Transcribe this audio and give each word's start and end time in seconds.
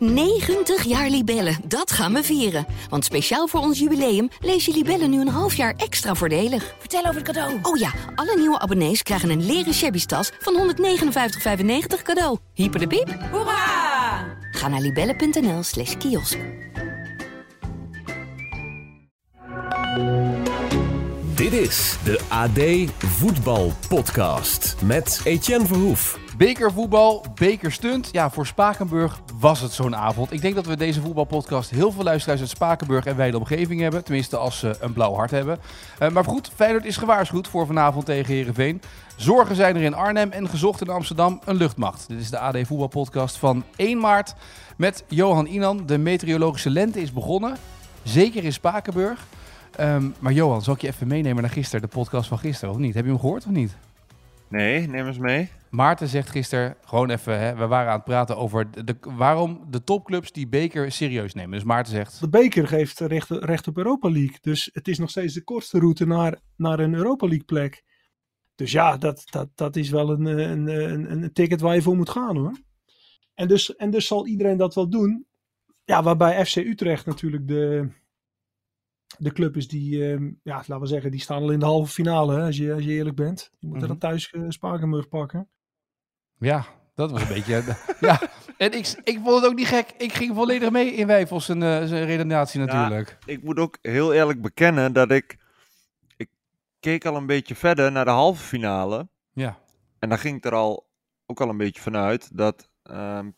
90 0.00 0.84
jaar 0.84 1.08
Libellen, 1.08 1.56
dat 1.64 1.92
gaan 1.92 2.12
we 2.12 2.22
vieren. 2.22 2.66
Want 2.88 3.04
speciaal 3.04 3.46
voor 3.46 3.60
ons 3.60 3.78
jubileum 3.78 4.28
lees 4.40 4.64
je 4.64 4.72
Libellen 4.72 5.10
nu 5.10 5.20
een 5.20 5.28
half 5.28 5.54
jaar 5.54 5.74
extra 5.76 6.14
voordelig. 6.14 6.74
Vertel 6.78 7.00
over 7.00 7.14
het 7.14 7.24
cadeau. 7.24 7.58
Oh 7.62 7.78
ja, 7.78 7.92
alle 8.14 8.36
nieuwe 8.36 8.58
abonnees 8.58 9.02
krijgen 9.02 9.30
een 9.30 9.46
leren 9.46 9.74
shabby 9.74 10.04
tas 10.04 10.30
van 10.38 10.74
159,95 10.74 12.02
cadeau. 12.02 12.38
Hyper 12.54 12.80
de 12.80 12.86
piep. 12.86 13.18
Hoera! 13.30 14.38
Ga 14.50 14.68
naar 14.68 14.80
libellen.nl 14.80 15.62
slash 15.62 15.96
kiosk. 15.96 16.38
Dit 21.34 21.52
is 21.52 21.96
de 22.04 22.20
AD 22.28 22.90
Voetbal 22.98 23.72
Podcast 23.88 24.76
met 24.82 25.20
Etienne 25.24 25.66
Verhoef. 25.66 26.29
Bekervoetbal, 26.40 27.24
bekerstunt. 27.34 28.08
Ja, 28.12 28.30
voor 28.30 28.46
Spakenburg 28.46 29.20
was 29.40 29.60
het 29.60 29.72
zo'n 29.72 29.96
avond. 29.96 30.32
Ik 30.32 30.40
denk 30.40 30.54
dat 30.54 30.66
we 30.66 30.76
deze 30.76 31.00
voetbalpodcast 31.00 31.70
heel 31.70 31.92
veel 31.92 32.04
luisteraars 32.04 32.40
uit 32.40 32.48
Spakenburg 32.48 33.06
en 33.06 33.16
wijde 33.16 33.38
omgeving 33.38 33.80
hebben. 33.80 34.04
Tenminste, 34.04 34.36
als 34.36 34.58
ze 34.58 34.76
een 34.80 34.92
blauw 34.92 35.14
hart 35.14 35.30
hebben. 35.30 35.58
Uh, 36.02 36.08
maar 36.08 36.24
goed, 36.24 36.50
Feyenoord 36.54 36.84
is 36.84 36.96
gewaarschuwd 36.96 37.48
voor 37.48 37.66
vanavond 37.66 38.06
tegen 38.06 38.34
Herenveen. 38.34 38.82
Zorgen 39.16 39.56
zijn 39.56 39.76
er 39.76 39.82
in 39.82 39.94
Arnhem 39.94 40.30
en 40.30 40.48
gezocht 40.48 40.80
in 40.80 40.88
Amsterdam 40.88 41.40
een 41.44 41.56
luchtmacht. 41.56 42.08
Dit 42.08 42.20
is 42.20 42.30
de 42.30 42.38
AD 42.38 42.56
Voetbalpodcast 42.66 43.36
van 43.36 43.64
1 43.76 43.98
maart 43.98 44.34
met 44.76 45.04
Johan 45.08 45.46
Inan. 45.46 45.86
De 45.86 45.98
meteorologische 45.98 46.70
lente 46.70 47.00
is 47.00 47.12
begonnen. 47.12 47.56
Zeker 48.02 48.44
in 48.44 48.52
Spakenburg. 48.52 49.26
Um, 49.80 50.14
maar 50.18 50.32
Johan, 50.32 50.62
zal 50.62 50.74
ik 50.74 50.80
je 50.80 50.88
even 50.88 51.06
meenemen 51.06 51.42
naar 51.42 51.52
gisteren, 51.52 51.80
de 51.80 51.96
podcast 51.96 52.28
van 52.28 52.38
gisteren, 52.38 52.74
of 52.74 52.80
niet? 52.80 52.94
Heb 52.94 53.04
je 53.04 53.10
hem 53.10 53.20
gehoord 53.20 53.44
of 53.44 53.50
niet? 53.50 53.76
Nee, 54.48 54.88
neem 54.88 55.06
eens 55.06 55.18
mee. 55.18 55.50
Maarten 55.70 56.08
zegt 56.08 56.30
gisteren, 56.30 56.76
gewoon 56.84 57.10
even, 57.10 57.38
hè, 57.38 57.54
we 57.54 57.66
waren 57.66 57.88
aan 57.90 57.96
het 57.96 58.04
praten 58.04 58.36
over 58.36 58.84
de, 58.84 58.96
waarom 59.00 59.66
de 59.70 59.84
topclubs 59.84 60.32
die 60.32 60.48
beker 60.48 60.92
serieus 60.92 61.34
nemen. 61.34 61.50
Dus 61.50 61.64
Maarten 61.64 61.92
zegt... 61.92 62.20
De 62.20 62.28
beker 62.28 62.68
geeft 62.68 63.00
recht, 63.00 63.30
recht 63.30 63.68
op 63.68 63.76
Europa 63.76 64.10
League. 64.10 64.38
Dus 64.40 64.70
het 64.72 64.88
is 64.88 64.98
nog 64.98 65.10
steeds 65.10 65.34
de 65.34 65.44
kortste 65.44 65.78
route 65.78 66.06
naar, 66.06 66.40
naar 66.56 66.78
een 66.78 66.94
Europa 66.94 67.26
League 67.26 67.44
plek. 67.44 67.84
Dus 68.54 68.72
ja, 68.72 68.96
dat, 68.96 69.22
dat, 69.30 69.48
dat 69.54 69.76
is 69.76 69.90
wel 69.90 70.10
een, 70.10 70.24
een, 70.24 70.68
een, 70.68 71.12
een 71.12 71.32
ticket 71.32 71.60
waar 71.60 71.74
je 71.74 71.82
voor 71.82 71.96
moet 71.96 72.10
gaan 72.10 72.36
hoor. 72.36 72.58
En 73.34 73.48
dus, 73.48 73.76
en 73.76 73.90
dus 73.90 74.06
zal 74.06 74.26
iedereen 74.26 74.56
dat 74.56 74.74
wel 74.74 74.88
doen. 74.88 75.26
Ja, 75.84 76.02
waarbij 76.02 76.46
FC 76.46 76.56
Utrecht 76.56 77.06
natuurlijk 77.06 77.48
de, 77.48 77.88
de 79.18 79.32
club 79.32 79.56
is 79.56 79.68
die, 79.68 79.96
uh, 79.96 80.32
ja, 80.42 80.54
laten 80.56 80.80
we 80.80 80.86
zeggen, 80.86 81.10
die 81.10 81.20
staan 81.20 81.42
al 81.42 81.50
in 81.50 81.58
de 81.58 81.64
halve 81.64 81.92
finale, 81.92 82.34
hè, 82.34 82.42
als, 82.42 82.56
je, 82.56 82.72
als 82.72 82.84
je 82.84 82.90
eerlijk 82.90 83.16
bent. 83.16 83.50
Die 83.58 83.68
moeten 83.68 83.88
mm 83.88 83.92
-hmm. 83.92 84.00
dan 84.00 84.10
thuis 84.10 84.32
uh, 84.32 84.44
Spakenburg 84.48 85.08
pakken. 85.08 85.48
Ja, 86.40 86.66
dat 86.94 87.10
was 87.10 87.22
een 87.22 87.28
beetje... 87.34 87.76
ja, 88.00 88.20
en 88.56 88.72
ik, 88.72 89.00
ik 89.04 89.18
vond 89.22 89.36
het 89.36 89.50
ook 89.50 89.54
niet 89.54 89.66
gek. 89.66 89.90
Ik 89.98 90.12
ging 90.12 90.34
volledig 90.34 90.70
mee 90.70 90.92
in 90.92 91.06
Wijfels 91.06 91.44
zijn, 91.44 91.62
uh, 91.62 91.84
zijn 91.84 92.04
redenatie 92.04 92.60
natuurlijk. 92.60 93.08
Ja, 93.08 93.32
ik 93.32 93.42
moet 93.42 93.58
ook 93.58 93.78
heel 93.82 94.12
eerlijk 94.12 94.42
bekennen 94.42 94.92
dat 94.92 95.10
ik... 95.10 95.38
Ik 96.16 96.28
keek 96.80 97.04
al 97.04 97.16
een 97.16 97.26
beetje 97.26 97.54
verder 97.54 97.92
naar 97.92 98.04
de 98.04 98.10
halve 98.10 98.42
finale. 98.42 99.08
Ja. 99.32 99.58
En 99.98 100.08
daar 100.08 100.18
ging 100.18 100.36
ik 100.36 100.44
er 100.44 100.54
al 100.54 100.88
ook 101.26 101.40
al 101.40 101.48
een 101.48 101.56
beetje 101.56 101.80
vanuit 101.80 102.36
dat... 102.36 102.68
Um, 102.90 103.36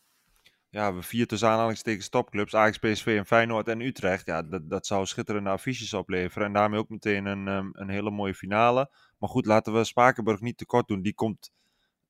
ja, 0.69 0.93
we 0.93 1.01
vier 1.01 1.27
tussen 1.27 1.49
aanhalingstekens 1.49 2.09
topclubs, 2.09 2.55
Ajax, 2.55 2.77
PSV 2.77 3.15
en 3.17 3.25
Feyenoord 3.25 3.67
en 3.67 3.81
Utrecht. 3.81 4.25
Ja, 4.25 4.43
dat, 4.43 4.69
dat 4.69 4.87
zou 4.87 5.05
schitterende 5.05 5.49
affiches 5.49 5.93
opleveren. 5.93 6.47
En 6.47 6.53
daarmee 6.53 6.79
ook 6.79 6.89
meteen 6.89 7.25
een, 7.25 7.47
um, 7.47 7.69
een 7.73 7.89
hele 7.89 8.11
mooie 8.11 8.33
finale. 8.33 8.91
Maar 9.17 9.29
goed, 9.29 9.45
laten 9.45 9.73
we 9.73 9.83
Spakenburg 9.83 10.41
niet 10.41 10.57
tekort 10.57 10.87
doen. 10.87 11.01
Die 11.01 11.13
komt 11.13 11.51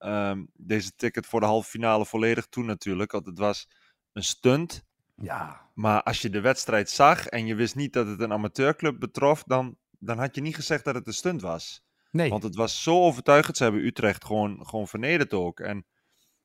um, 0.05 0.47
deze 0.53 0.95
ticket 0.95 1.25
voor 1.25 1.39
de 1.39 1.45
halve 1.45 1.69
finale 1.69 2.05
volledig 2.05 2.45
toe 2.45 2.63
natuurlijk. 2.63 3.11
Want 3.11 3.25
het 3.25 3.37
was 3.37 3.69
een 4.13 4.23
stunt. 4.23 4.83
Ja. 5.15 5.69
Maar 5.73 6.03
als 6.03 6.21
je 6.21 6.29
de 6.29 6.41
wedstrijd 6.41 6.89
zag 6.89 7.27
en 7.27 7.45
je 7.45 7.55
wist 7.55 7.75
niet 7.75 7.93
dat 7.93 8.07
het 8.07 8.19
een 8.19 8.31
amateurclub 8.31 8.99
betrof, 8.99 9.43
dan, 9.43 9.77
dan 9.99 10.17
had 10.17 10.35
je 10.35 10.41
niet 10.41 10.55
gezegd 10.55 10.83
dat 10.83 10.95
het 10.95 11.07
een 11.07 11.13
stunt 11.13 11.41
was. 11.41 11.83
Nee. 12.11 12.29
Want 12.29 12.43
het 12.43 12.55
was 12.55 12.83
zo 12.83 13.01
overtuigend. 13.01 13.57
Ze 13.57 13.63
hebben 13.63 13.85
Utrecht 13.85 14.25
gewoon, 14.25 14.67
gewoon 14.67 14.87
vernederd 14.87 15.33
ook. 15.33 15.59
En 15.59 15.85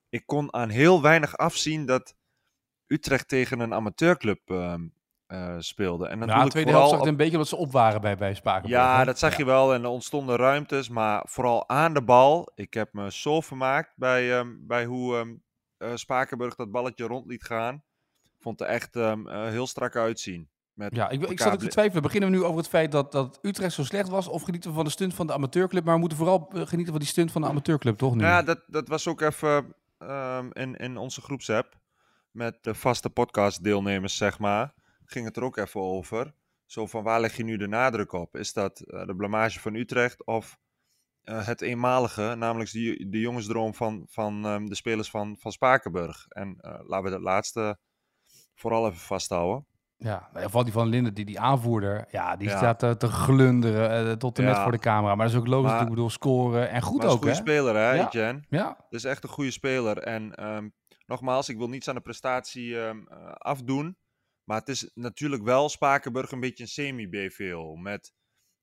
ik 0.09 0.27
kon 0.27 0.55
aan 0.55 0.69
heel 0.69 1.03
weinig 1.03 1.37
afzien 1.37 1.87
dat 1.87 2.15
Utrecht 2.87 3.29
tegen 3.29 3.61
een 3.61 3.75
amateurclub 3.75 4.51
uh, 4.51 4.75
uh, 5.29 5.55
speelde. 5.59 6.07
En 6.07 6.27
ja, 6.27 6.45
de 6.45 6.51
tweede 6.51 6.71
helft 6.71 6.89
zag 6.89 6.99
het 6.99 7.09
een 7.09 7.17
beetje 7.17 7.33
omdat 7.33 7.49
ze 7.49 7.57
op 7.57 7.73
waren 7.73 8.01
bij, 8.01 8.17
bij 8.17 8.35
Spakenburg. 8.35 8.83
Ja, 8.83 9.05
dat 9.05 9.19
zag 9.19 9.31
ja. 9.31 9.39
je 9.39 9.45
wel. 9.45 9.75
En 9.75 9.83
er 9.83 9.89
ontstonden 9.89 10.37
ruimtes. 10.37 10.89
Maar 10.89 11.23
vooral 11.29 11.69
aan 11.69 11.95
de 11.95 12.03
bal. 12.03 12.53
Ik 12.55 12.75
heb 12.75 12.93
me 12.93 13.13
zo 13.13 13.41
vermaakt 13.41 13.93
bij, 13.97 14.39
um, 14.39 14.65
bij 14.67 14.85
hoe 14.85 15.17
um, 15.17 15.43
uh, 15.79 15.91
Spakenburg 15.95 16.55
dat 16.55 16.71
balletje 16.71 17.07
rond 17.07 17.27
liet 17.27 17.45
gaan. 17.45 17.83
Vond 18.39 18.61
er 18.61 18.67
echt 18.67 18.97
um, 18.97 19.29
uh, 19.29 19.47
heel 19.47 19.67
strak 19.67 19.97
uitzien. 19.97 20.49
Met 20.73 20.95
ja, 20.95 21.09
ik, 21.09 21.23
ik 21.23 21.41
zat 21.41 21.53
ook 21.53 21.59
te 21.59 21.69
twijfelen. 21.69 22.03
Beginnen 22.03 22.31
we 22.31 22.37
nu 22.37 22.45
over 22.45 22.57
het 22.57 22.69
feit 22.69 22.93
dat, 22.93 23.13
dat 23.13 23.39
Utrecht 23.43 23.75
zo 23.75 23.85
slecht 23.85 24.09
was? 24.09 24.29
Of 24.29 24.43
genieten 24.43 24.71
we 24.71 24.77
van 24.77 24.85
de 24.85 24.91
stunt 24.91 25.15
van 25.15 25.27
de 25.27 25.33
amateurclub? 25.33 25.85
Maar 25.85 25.95
we 25.95 26.01
moeten 26.01 26.19
vooral 26.19 26.51
genieten 26.53 26.93
van 26.93 26.99
die 26.99 27.09
stunt 27.09 27.33
van 27.33 27.43
de 27.43 27.49
amateurclub, 27.49 27.99
toch? 27.99 28.15
Nu? 28.15 28.23
Ja, 28.23 28.43
dat, 28.43 28.61
dat 28.67 28.89
was 28.89 29.09
ook 29.09 29.21
even 29.21 29.75
in, 30.53 30.77
in 30.77 30.97
onze 30.97 31.21
groepsapp. 31.21 31.77
Met 32.31 32.59
de 32.61 32.75
vaste 32.75 33.11
podcastdeelnemers, 33.11 34.17
zeg 34.17 34.39
maar. 34.39 34.75
Ging 35.11 35.25
het 35.25 35.37
er 35.37 35.43
ook 35.43 35.57
even 35.57 35.81
over. 35.81 36.35
Zo 36.67 36.87
van 36.87 37.03
waar 37.03 37.21
leg 37.21 37.37
je 37.37 37.45
nu 37.45 37.57
de 37.57 37.69
nadruk 37.69 38.13
op? 38.13 38.37
Is 38.37 38.53
dat 38.53 38.83
uh, 38.87 39.07
de 39.07 39.17
blamage 39.17 39.61
van 39.61 39.75
Utrecht 39.75 40.25
of 40.25 40.59
uh, 41.25 41.47
het 41.47 41.61
eenmalige, 41.61 42.35
namelijk 42.35 42.73
de, 42.73 43.07
de 43.09 43.21
jongensdroom 43.21 43.75
van, 43.75 44.07
van 44.09 44.45
um, 44.45 44.69
de 44.69 44.75
spelers 44.75 45.11
van, 45.11 45.37
van 45.39 45.53
Spakenburg? 45.53 46.27
En 46.29 46.59
uh, 46.61 46.79
laten 46.87 47.05
we 47.05 47.11
dat 47.11 47.21
laatste 47.21 47.79
vooral 48.55 48.87
even 48.87 48.99
vasthouden. 48.99 49.67
Ja, 49.97 50.31
vooral 50.33 50.65
die 50.65 50.73
van 50.73 50.89
Linden, 50.89 51.15
die, 51.15 51.25
die 51.25 51.41
aanvoerder, 51.41 52.07
ja, 52.11 52.37
die 52.37 52.49
ja. 52.49 52.57
staat 52.57 52.83
uh, 52.83 52.91
te 52.91 53.09
glunderen 53.09 54.07
uh, 54.07 54.13
tot 54.13 54.39
en 54.39 54.45
met 54.45 54.57
ja. 54.57 54.63
voor 54.63 54.73
de 54.73 54.79
camera. 54.79 55.15
Maar 55.15 55.27
dat 55.27 55.35
is 55.35 55.41
ook 55.41 55.47
logisch, 55.47 55.71
maar, 55.71 55.83
ik 55.83 55.89
bedoel, 55.89 56.11
scoren 56.11 56.71
en 56.71 56.83
goed 56.83 56.99
maar 56.99 57.07
ook, 57.07 57.13
een 57.13 57.19
goede 57.19 57.35
speler, 57.35 57.75
hè, 57.75 57.93
ja. 57.93 58.07
Etienne? 58.07 58.41
Ja. 58.49 58.67
Dat 58.67 59.01
is 59.01 59.05
echt 59.05 59.23
een 59.23 59.29
goede 59.29 59.51
speler. 59.51 59.99
En 59.99 60.47
um, 60.47 60.73
nogmaals, 61.07 61.49
ik 61.49 61.57
wil 61.57 61.69
niets 61.69 61.89
aan 61.89 61.95
de 61.95 62.01
prestatie 62.01 62.77
um, 62.77 63.09
uh, 63.11 63.33
afdoen. 63.33 63.97
Maar 64.49 64.59
het 64.59 64.69
is 64.69 64.91
natuurlijk 64.95 65.43
wel 65.43 65.69
Spakenburg 65.69 66.33
een 66.33 66.41
beetje 66.41 66.63
een 66.63 66.69
semi-BVO. 66.69 67.77
Met 67.77 68.13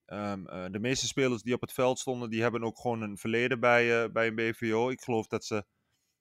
um, 0.06 0.44
de 0.72 0.80
meeste 0.80 1.08
spelers 1.08 1.42
die 1.42 1.54
op 1.54 1.62
het 1.62 1.74
veld 1.74 2.00
stonden, 2.00 2.30
die 2.30 2.42
hebben 2.42 2.64
ook 2.64 2.80
gewoon 2.80 3.02
een 3.02 3.18
verleden 3.18 3.60
bij, 3.60 4.04
uh, 4.04 4.12
bij 4.12 4.28
een 4.28 4.36
BVO. 4.36 4.90
Ik 4.90 5.02
geloof 5.02 5.28
dat 5.28 5.46
ze 5.46 5.66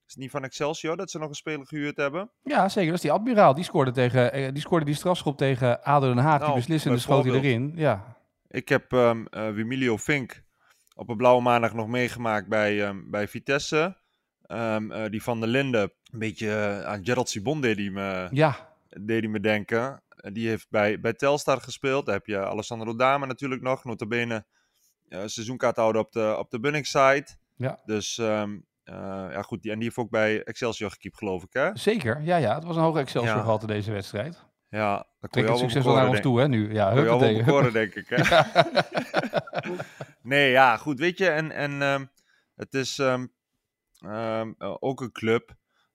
is 0.07 0.13
het 0.15 0.23
niet 0.23 0.31
van 0.31 0.45
Excelsior 0.45 0.97
dat 0.97 1.11
ze 1.11 1.19
nog 1.19 1.29
een 1.29 1.35
speler 1.35 1.67
gehuurd 1.67 1.97
hebben? 1.97 2.31
Ja, 2.43 2.69
zeker. 2.69 2.87
Dat 2.87 2.97
is 2.97 3.03
die 3.03 3.13
Admiraal. 3.13 3.55
Die 3.55 3.65
scoorde, 3.65 3.91
tegen, 3.91 4.55
die, 4.55 4.63
scoorde 4.63 4.85
die 4.85 4.95
strafschop 4.95 5.37
tegen 5.37 5.83
ADO 5.83 6.07
Den 6.07 6.23
Haag. 6.23 6.39
Nou, 6.39 6.47
die 6.47 6.61
beslissende 6.61 6.99
schoot 6.99 7.25
hij 7.25 7.35
erin. 7.35 7.73
Ja. 7.75 8.17
Ik 8.49 8.69
heb 8.69 8.93
um, 8.93 9.27
uh, 9.31 9.51
Wimilio 9.51 9.99
Fink 9.99 10.43
op 10.95 11.09
een 11.09 11.17
blauwe 11.17 11.43
maandag 11.43 11.75
nog 11.75 11.87
meegemaakt 11.87 12.49
bij, 12.49 12.89
um, 12.89 13.11
bij 13.11 13.29
Vitesse. 13.29 13.97
Um, 14.47 14.93
uh, 14.93 15.05
die 15.09 15.23
van 15.23 15.41
der 15.41 15.49
Linden, 15.49 15.93
een 16.11 16.19
beetje 16.19 16.47
uh, 16.47 16.85
aan 16.85 17.05
Gerald 17.05 17.29
Sibon 17.29 17.61
deed 17.61 17.77
hij 17.77 17.91
me, 17.91 18.29
ja. 18.31 18.74
Deed 19.01 19.21
hij 19.21 19.29
me 19.29 19.41
denken. 19.41 20.03
die 20.33 20.49
heeft 20.49 20.67
bij, 20.71 21.01
bij 21.01 21.13
Telstar 21.13 21.61
gespeeld. 21.61 22.07
Daar 22.07 22.15
heb 22.15 22.27
je 22.27 22.47
Alessandro 22.47 22.97
Dame 22.97 23.27
natuurlijk 23.27 23.63
nog. 23.63 23.85
Notabene 23.85 24.47
seizoenkaarthouder 25.09 26.01
op 26.01 26.13
de, 26.13 26.37
op 26.39 26.51
de 26.51 26.61
Bunningside. 26.61 27.27
Ja. 27.57 27.81
Dus... 27.85 28.19
Uh, 28.85 29.31
ja, 29.31 29.43
goed, 29.43 29.63
die, 29.63 29.71
en 29.71 29.77
die 29.77 29.87
heeft 29.87 29.99
ook 29.99 30.11
bij 30.11 30.43
Excelsior 30.43 30.91
gekiept, 30.91 31.17
geloof 31.17 31.43
ik, 31.43 31.53
hè? 31.53 31.71
Zeker, 31.77 32.23
ja, 32.23 32.37
ja. 32.37 32.55
Het 32.55 32.65
was 32.65 32.77
een 32.77 32.83
hoge 32.83 32.99
Excelsior 32.99 33.37
ja. 33.37 33.41
gehalte 33.41 33.67
deze 33.67 33.93
wedstrijd. 33.93 34.45
Ja, 34.69 35.07
dat 35.21 35.31
kon 35.31 35.43
je 35.43 35.49
al 35.49 35.57
succes 35.57 35.85
wel 35.85 35.95
naar 35.95 36.09
ons 36.09 36.21
toe, 36.21 36.41
hè, 36.41 36.49
nu. 36.49 36.73
Ja, 36.73 36.91
kon 36.91 37.03
je 37.03 37.09
al 37.09 37.19
bekoren, 37.19 37.73
denk 37.73 37.95
ik, 37.95 38.09
hè? 38.09 38.41
nee, 40.33 40.51
ja, 40.51 40.77
goed, 40.77 40.99
weet 40.99 41.19
je, 41.19 41.29
en, 41.29 41.51
en 41.51 41.83
um, 41.83 42.11
het 42.55 42.75
is 42.75 42.99
um, 42.99 43.33
um, 44.07 44.55
ook 44.59 45.01
een 45.01 45.13
club 45.13 45.55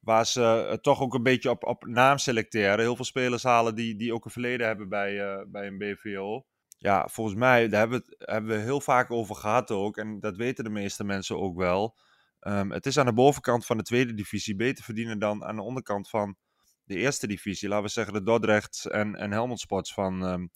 waar 0.10 0.26
ze 0.26 0.68
uh, 0.70 0.74
toch 0.74 1.02
ook 1.02 1.14
een 1.14 1.24
beetje 1.24 1.50
op, 1.50 1.64
op 1.64 1.86
naam 1.86 2.18
selecteren. 2.18 2.80
Heel 2.80 2.96
veel 2.96 3.06
spelers 3.06 3.44
halen 3.44 3.76
die, 3.76 3.96
die 3.96 4.14
ook 4.14 4.26
een 4.26 4.32
verleden 4.32 4.68
hebben 4.68 4.90
bij, 4.90 5.14
uh, 5.14 5.42
bij 5.48 5.68
een 5.68 5.78
BVO. 5.78 6.46
Ja, 6.78 7.08
volgens 7.08 7.38
mij, 7.38 7.68
daar 7.68 7.80
hebben 7.80 8.00
we, 8.06 8.16
hebben 8.18 8.58
we 8.58 8.64
heel 8.64 8.82
vaak 8.82 9.12
over 9.12 9.36
gehad 9.36 9.72
ook. 9.72 9.98
En 9.98 10.20
dat 10.20 10.38
weten 10.38 10.64
de 10.64 10.70
meeste 10.70 11.04
mensen 11.04 11.40
ook 11.40 11.58
wel. 11.58 11.98
Um, 12.42 12.72
het 12.72 12.86
is 12.86 12.98
aan 12.98 13.06
de 13.06 13.14
bovenkant 13.14 13.66
van 13.66 13.78
de 13.78 13.84
tweede 13.84 14.14
divisie 14.14 14.56
beter 14.56 14.84
verdienen 14.84 15.20
dan 15.20 15.44
aan 15.44 15.56
de 15.56 15.62
onderkant 15.62 16.10
van 16.10 16.36
de 16.84 16.96
eerste 16.96 17.28
divisie. 17.28 17.70
Laten 17.70 17.86
we 17.86 17.92
zeggen 17.92 18.14
de 18.14 18.24
Dordrechts 18.24 18.88
en, 18.88 19.16
en 19.16 19.32
Helmond 19.32 19.60
Sports 19.60 19.94
van, 19.94 20.24
um, 20.24 20.50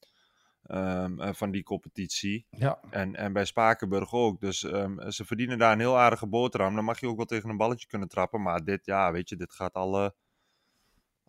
um, 0.73 1.19
uh, 1.19 1.33
van 1.33 1.51
die 1.51 1.63
competitie. 1.63 2.45
Ja. 2.49 2.79
En, 2.89 3.15
en 3.15 3.33
bij 3.33 3.45
Spakenburg 3.45 4.13
ook. 4.13 4.39
Dus 4.39 4.59
ze 5.07 5.25
verdienen 5.25 5.57
daar 5.57 5.71
een 5.71 5.79
heel 5.79 5.97
aardige 5.97 6.27
boterham. 6.27 6.75
Dan 6.75 6.83
mag 6.83 6.99
je 6.99 7.07
ook 7.07 7.17
wel 7.17 7.25
tegen 7.25 7.49
een 7.49 7.57
balletje 7.57 7.87
kunnen 7.87 8.07
trappen. 8.07 8.41
Maar 8.41 8.63
dit, 8.63 8.85
ja, 8.85 9.11
weet 9.11 9.29
je, 9.29 9.35
dit 9.35 9.53
gaat 9.53 9.73
alle, 9.73 10.15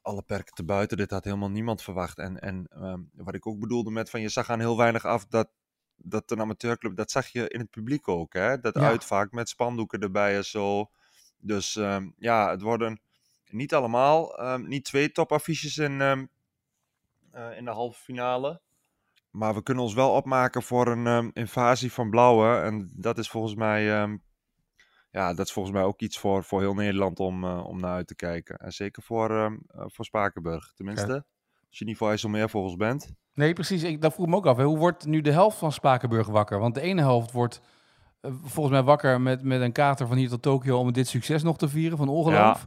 alle 0.02 0.22
perken 0.22 0.54
te 0.54 0.64
buiten. 0.64 0.96
Dit 0.96 1.10
had 1.10 1.24
helemaal 1.24 1.50
niemand 1.50 1.82
verwacht. 1.82 2.18
En, 2.18 2.40
en 2.40 2.66
wat 3.12 3.34
ik 3.34 3.46
ook 3.46 3.58
bedoelde 3.58 3.90
met 3.90 4.10
van 4.10 4.20
je 4.20 4.28
zag 4.28 4.50
aan 4.50 4.60
heel 4.60 4.76
weinig 4.76 5.04
af 5.04 5.26
dat 5.26 5.48
dat 5.96 6.30
een 6.30 6.40
amateurclub, 6.40 6.96
dat 6.96 7.10
zag 7.10 7.28
je 7.28 7.48
in 7.48 7.60
het 7.60 7.70
publiek 7.70 8.08
ook, 8.08 8.32
hè? 8.32 8.60
Dat 8.60 8.74
ja. 8.74 8.80
uitvaak 8.80 9.32
met 9.32 9.48
spandoeken 9.48 10.00
erbij 10.00 10.36
en 10.36 10.44
zo. 10.44 10.90
Dus 11.38 11.74
um, 11.74 12.14
ja, 12.18 12.50
het 12.50 12.60
wordt 12.60 12.82
een, 12.82 13.00
niet 13.50 13.74
allemaal, 13.74 14.38
ehm, 14.38 14.68
niet 14.68 14.84
twee 14.84 15.12
topaffiches 15.12 15.78
in, 15.78 16.00
ehm, 16.00 16.26
eh, 17.30 17.56
in 17.56 17.64
de 17.64 17.70
halve 17.70 18.00
finale. 18.00 18.60
Maar 19.34 19.54
we 19.54 19.62
kunnen 19.62 19.82
ons 19.82 19.94
wel 19.94 20.10
opmaken 20.10 20.62
voor 20.62 20.86
een 20.86 21.06
ehm, 21.06 21.30
invasie 21.32 21.92
van 21.92 22.10
blauwe. 22.10 22.56
En 22.60 22.90
dat 22.94 23.18
is 23.18 23.28
volgens 23.30 23.54
mij, 23.54 24.00
ehm, 24.00 24.16
ja, 25.10 25.34
dat 25.34 25.46
is 25.46 25.52
volgens 25.52 25.74
mij 25.74 25.84
ook 25.84 26.00
iets 26.00 26.18
voor, 26.18 26.44
voor 26.44 26.60
heel 26.60 26.74
Nederland 26.74 27.18
om, 27.20 27.44
eh, 27.44 27.64
om 27.66 27.80
naar 27.80 27.94
uit 27.94 28.06
te 28.06 28.14
kijken. 28.16 28.56
En 28.56 28.72
zeker 28.72 29.02
voor, 29.02 29.30
ehm, 29.30 29.56
eh, 29.66 29.84
voor 29.86 30.04
Spakenburg. 30.04 30.72
Tenminste, 30.74 31.12
als 31.68 31.78
je 31.78 31.84
niet 31.84 31.96
voor 31.96 32.08
IJsselmeervogels 32.08 32.76
bent. 32.76 33.12
Nee, 33.34 33.52
precies. 33.52 33.82
Ik, 33.82 34.00
dat 34.00 34.14
vroeg 34.14 34.26
me 34.26 34.36
ook 34.36 34.46
af. 34.46 34.56
Hè. 34.56 34.64
Hoe 34.64 34.78
wordt 34.78 35.06
nu 35.06 35.20
de 35.20 35.32
helft 35.32 35.58
van 35.58 35.72
Spakenburg 35.72 36.26
wakker? 36.26 36.58
Want 36.58 36.74
de 36.74 36.80
ene 36.80 37.00
helft 37.00 37.32
wordt 37.32 37.60
eh, 38.20 38.30
volgens 38.42 38.74
mij 38.74 38.82
wakker 38.82 39.20
met, 39.20 39.42
met 39.42 39.60
een 39.60 39.72
kater 39.72 40.06
van 40.06 40.16
hier 40.16 40.28
tot 40.28 40.42
Tokio 40.42 40.78
om 40.78 40.92
dit 40.92 41.08
succes 41.08 41.42
nog 41.42 41.58
te 41.58 41.68
vieren 41.68 41.98
van 41.98 42.08
ongeloof. 42.08 42.66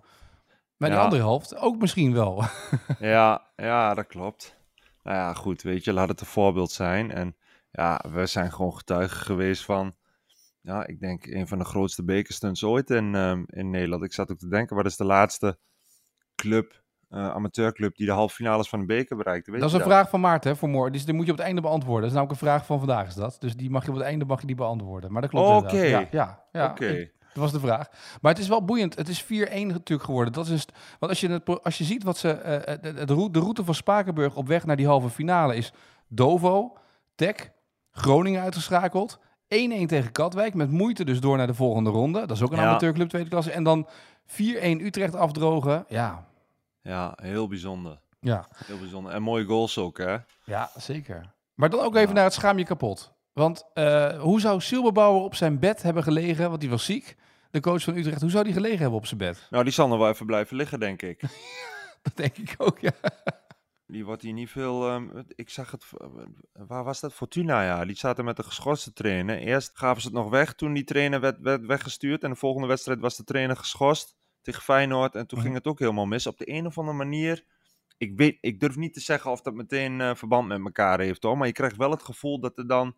Maar 0.78 0.90
de 0.90 0.96
Ja. 0.96 1.04
andere 1.04 1.22
helft 1.22 1.56
ook 1.56 1.78
misschien 1.78 2.14
wel. 2.14 2.44
Ja, 3.00 3.48
ja, 3.56 3.94
dat 3.94 4.08
klopt. 4.08 4.57
Nou 5.08 5.20
ja, 5.20 5.34
goed, 5.34 5.62
weet 5.62 5.84
je, 5.84 5.94
laat 5.94 6.10
het 6.10 6.20
een 6.22 6.28
voorbeeld 6.28 6.72
zijn. 6.72 7.12
En 7.12 7.36
ja, 7.72 8.04
we 8.12 8.26
zijn 8.26 8.52
gewoon 8.52 8.76
getuigen 8.78 9.18
geweest 9.18 9.66
van, 9.66 9.96
ja, 10.62 10.88
ik 10.88 11.00
denk 11.00 11.26
een 11.26 11.48
van 11.48 11.58
de 11.58 11.66
grootste 11.66 12.04
bekerstunts 12.04 12.64
ooit 12.64 12.90
in, 12.90 13.16
ehm, 13.16 13.44
in 13.46 13.70
Nederland. 13.70 14.04
Ik 14.04 14.14
zat 14.14 14.32
ook 14.32 14.38
te 14.38 14.48
denken, 14.48 14.76
wat 14.76 14.86
is 14.86 14.98
de 14.98 15.04
laatste 15.06 15.60
club, 16.36 16.84
eh, 17.10 17.30
amateurclub, 17.30 17.96
die 17.96 18.06
de 18.06 18.12
halve 18.12 18.36
finales 18.36 18.70
van 18.70 18.80
de 18.80 18.86
beker 18.86 19.18
bereikte? 19.18 19.52
Weet 19.52 19.60
dat 19.60 19.70
is 19.70 19.76
een 19.76 19.84
vraag 19.84 20.10
van 20.10 20.20
Maarten 20.20 20.52
hè, 20.52 20.58
voor 20.58 20.70
morgen. 20.70 20.92
Dus 20.92 21.06
die 21.06 21.14
moet 21.14 21.26
je 21.26 21.32
op 21.32 21.38
het 21.38 21.46
einde 21.46 21.62
beantwoorden. 21.62 22.02
Dat 22.02 22.10
is 22.10 22.16
namelijk 22.16 22.42
een 22.42 22.48
vraag 22.48 22.66
van 22.66 22.78
vandaag 22.78 23.08
is 23.08 23.16
dat. 23.16 23.38
Dus 23.40 23.56
die 23.56 23.70
mag 23.70 23.84
je 23.84 23.90
op 23.90 23.96
het 23.96 24.06
einde 24.06 24.26
mag 24.26 24.42
je 24.42 24.48
die 24.48 24.56
beantwoorden. 24.56 25.12
Maar 25.12 25.22
dat 25.22 25.32
klopt 25.32 25.48
Oké. 25.74 25.82
Ja, 25.82 26.08
ja, 26.12 26.46
ja. 26.52 26.78
Ik- 26.78 27.16
Dat 27.42 27.52
was 27.52 27.62
de 27.62 27.68
vraag. 27.68 27.88
Maar 28.22 28.32
het 28.32 28.42
is 28.42 28.48
wel 28.48 28.66
boeiend. 28.66 28.96
Het 28.96 29.08
is 29.10 29.24
4-1 29.24 29.28
natuurlijk 29.28 30.04
geworden. 30.04 30.34
Dat 30.34 30.48
is, 30.48 30.66
want 31.00 31.12
als 31.12 31.20
je, 31.22 31.30
het, 31.30 31.64
als 31.64 31.78
je 31.78 31.84
ziet 31.84 32.04
wat 32.04 32.18
ze. 32.18 32.30
eh, 32.32 32.78
de, 32.82 33.06
de, 33.06 33.14
route, 33.14 33.32
de 33.32 33.40
route 33.40 33.64
van 33.66 33.76
Spakenburg 33.76 34.36
op 34.36 34.48
weg 34.48 34.66
naar 34.66 34.76
die 34.76 34.88
halve 34.88 35.10
finale 35.10 35.56
is 35.56 35.74
Dovo, 36.08 36.78
Tech, 37.16 37.52
Groningen 37.92 38.42
uitgeschakeld. 38.42 39.20
1-1 39.20 39.20
tegen 39.86 40.12
Katwijk. 40.12 40.54
Met 40.54 40.72
moeite 40.72 41.06
dus 41.06 41.20
door 41.20 41.38
naar 41.38 41.48
de 41.48 41.54
volgende 41.54 41.90
ronde. 41.90 42.20
Dat 42.20 42.32
is 42.38 42.42
ook 42.44 42.52
een 42.52 42.58
Ja. 42.58 42.68
amateurclub 42.68 43.10
tweede 43.10 43.30
klasse. 43.30 43.52
En 43.52 43.64
dan 43.64 43.88
4-1 44.26 44.82
Utrecht 44.82 45.16
afdrogen. 45.16 45.86
Ja, 45.88 46.26
Ja, 46.82 47.14
heel 47.22 47.48
bijzonder. 47.48 48.00
ja. 48.20 48.48
Heel 48.66 48.78
bijzonder. 48.78 49.12
En 49.12 49.22
mooie 49.22 49.46
goals 49.46 49.78
ook, 49.78 49.98
hè? 49.98 50.18
Ja, 50.44 50.70
zeker. 50.78 51.34
Maar 51.54 51.70
dan 51.70 51.80
ook 51.80 51.96
even 51.96 52.08
Ja. 52.08 52.14
naar 52.14 52.24
het 52.24 52.34
schaam 52.34 52.58
je 52.58 52.64
kapot. 52.66 53.14
Want 53.34 53.64
eh, 53.74 54.20
hoe 54.20 54.40
zou 54.40 54.62
Silberbauer 54.62 55.24
op 55.24 55.36
zijn 55.36 55.60
bed 55.60 55.82
hebben 55.82 56.04
gelegen? 56.04 56.50
Want 56.50 56.62
die 56.62 56.70
was 56.70 56.86
ziek. 56.86 57.16
De 57.52 57.60
coach 57.60 57.84
van 57.84 57.96
Utrecht. 57.98 58.22
Hoe 58.22 58.30
zou 58.30 58.44
die 58.44 58.54
gelegen 58.54 58.80
hebben 58.80 58.98
op 59.00 59.06
zijn 59.06 59.20
bed? 59.20 59.48
Nou, 59.50 59.64
die 59.64 59.74
zal 59.74 59.88
nog 59.88 60.00
wel 60.00 60.10
even 60.10 60.26
blijven 60.26 60.56
liggen, 60.58 60.80
denk 60.80 61.02
ik. 61.02 61.22
Dat 62.04 62.16
denk 62.18 62.38
ik 62.38 62.56
ook, 62.58 62.80
ja. 62.80 62.92
Die 63.88 64.06
wordt 64.06 64.22
hier 64.22 64.34
niet 64.34 64.50
veel. 64.50 64.88
ehm, 64.90 65.24
ik 65.36 65.50
zag 65.50 65.72
het. 65.72 65.86
Waar 66.54 66.84
was 66.84 67.00
dat? 67.00 67.14
Fortuna, 67.14 67.64
ja. 67.64 67.86
Die 67.86 67.96
zaten 67.98 68.26
met 68.26 68.38
een 68.38 68.44
geschorste 68.44 68.94
trainer. 68.94 69.38
Eerst 69.38 69.72
gaven 69.78 70.02
ze 70.02 70.08
het 70.08 70.18
nog 70.18 70.30
weg 70.30 70.54
toen 70.54 70.74
die 70.74 70.84
trainer 70.84 71.20
werd, 71.20 71.40
werd 71.40 71.66
weggestuurd. 71.66 72.24
En 72.24 72.30
de 72.30 72.36
volgende 72.36 72.68
wedstrijd 72.68 73.00
was 73.00 73.16
de 73.18 73.24
trainer 73.24 73.56
geschorst 73.58 74.16
tegen 74.42 74.62
Feyenoord. 74.62 75.16
En 75.16 75.28
toen 75.28 75.38
Mhm. 75.38 75.48
ging 75.48 75.58
het 75.58 75.68
ook 75.68 75.80
helemaal 75.80 76.06
mis. 76.06 76.28
Op 76.28 76.38
de 76.38 76.50
een 76.52 76.66
of 76.66 76.78
andere 76.78 76.98
manier. 76.98 77.44
Ik, 77.98 78.18
weet, 78.18 78.38
ik 78.42 78.60
durf 78.60 78.76
niet 78.76 78.94
te 78.94 79.00
zeggen 79.00 79.32
of 79.32 79.42
dat 79.42 79.54
meteen 79.54 80.02
eh, 80.02 80.16
verband 80.16 80.48
met 80.48 80.60
elkaar 80.64 81.00
heeft 81.00 81.24
hoor. 81.24 81.38
Maar 81.38 81.48
je 81.48 81.54
krijgt 81.54 81.78
wel 81.78 81.92
het 81.92 82.04
gevoel 82.04 82.40
dat 82.40 82.58
er 82.58 82.68
dan. 82.68 82.96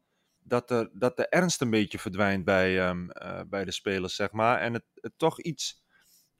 Dat, 0.49 0.71
er, 0.71 0.89
dat 0.93 1.17
de 1.17 1.27
ernst 1.29 1.61
een 1.61 1.69
beetje 1.69 1.99
verdwijnt 1.99 2.45
bij, 2.45 2.79
ehm, 2.87 3.09
eh, 3.09 3.41
bij 3.47 3.65
de 3.65 3.71
spelers, 3.71 4.15
zeg 4.15 4.31
maar. 4.31 4.59
En 4.59 4.73
het, 4.73 4.83
toch 5.17 5.41
iets. 5.41 5.83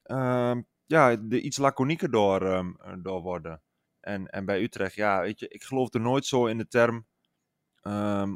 ehm, 0.04 0.62
ja, 0.86 1.16
de 1.16 1.42
iets 1.42 1.58
laconieker 1.58 2.12
door, 2.12 2.42
ehm, 2.46 3.02
door 3.02 3.22
worden. 3.22 3.62
En, 4.00 4.28
en 4.28 4.46
bij 4.46 4.62
Utrecht, 4.62 4.96
ja, 4.96 5.22
weet 5.22 5.40
je, 5.40 5.48
ik 5.48 5.64
geloof 5.64 5.94
er 5.94 6.02
nooit 6.02 6.26
zo 6.26 6.46
in 6.46 6.58
de 6.58 6.68
term 6.68 7.08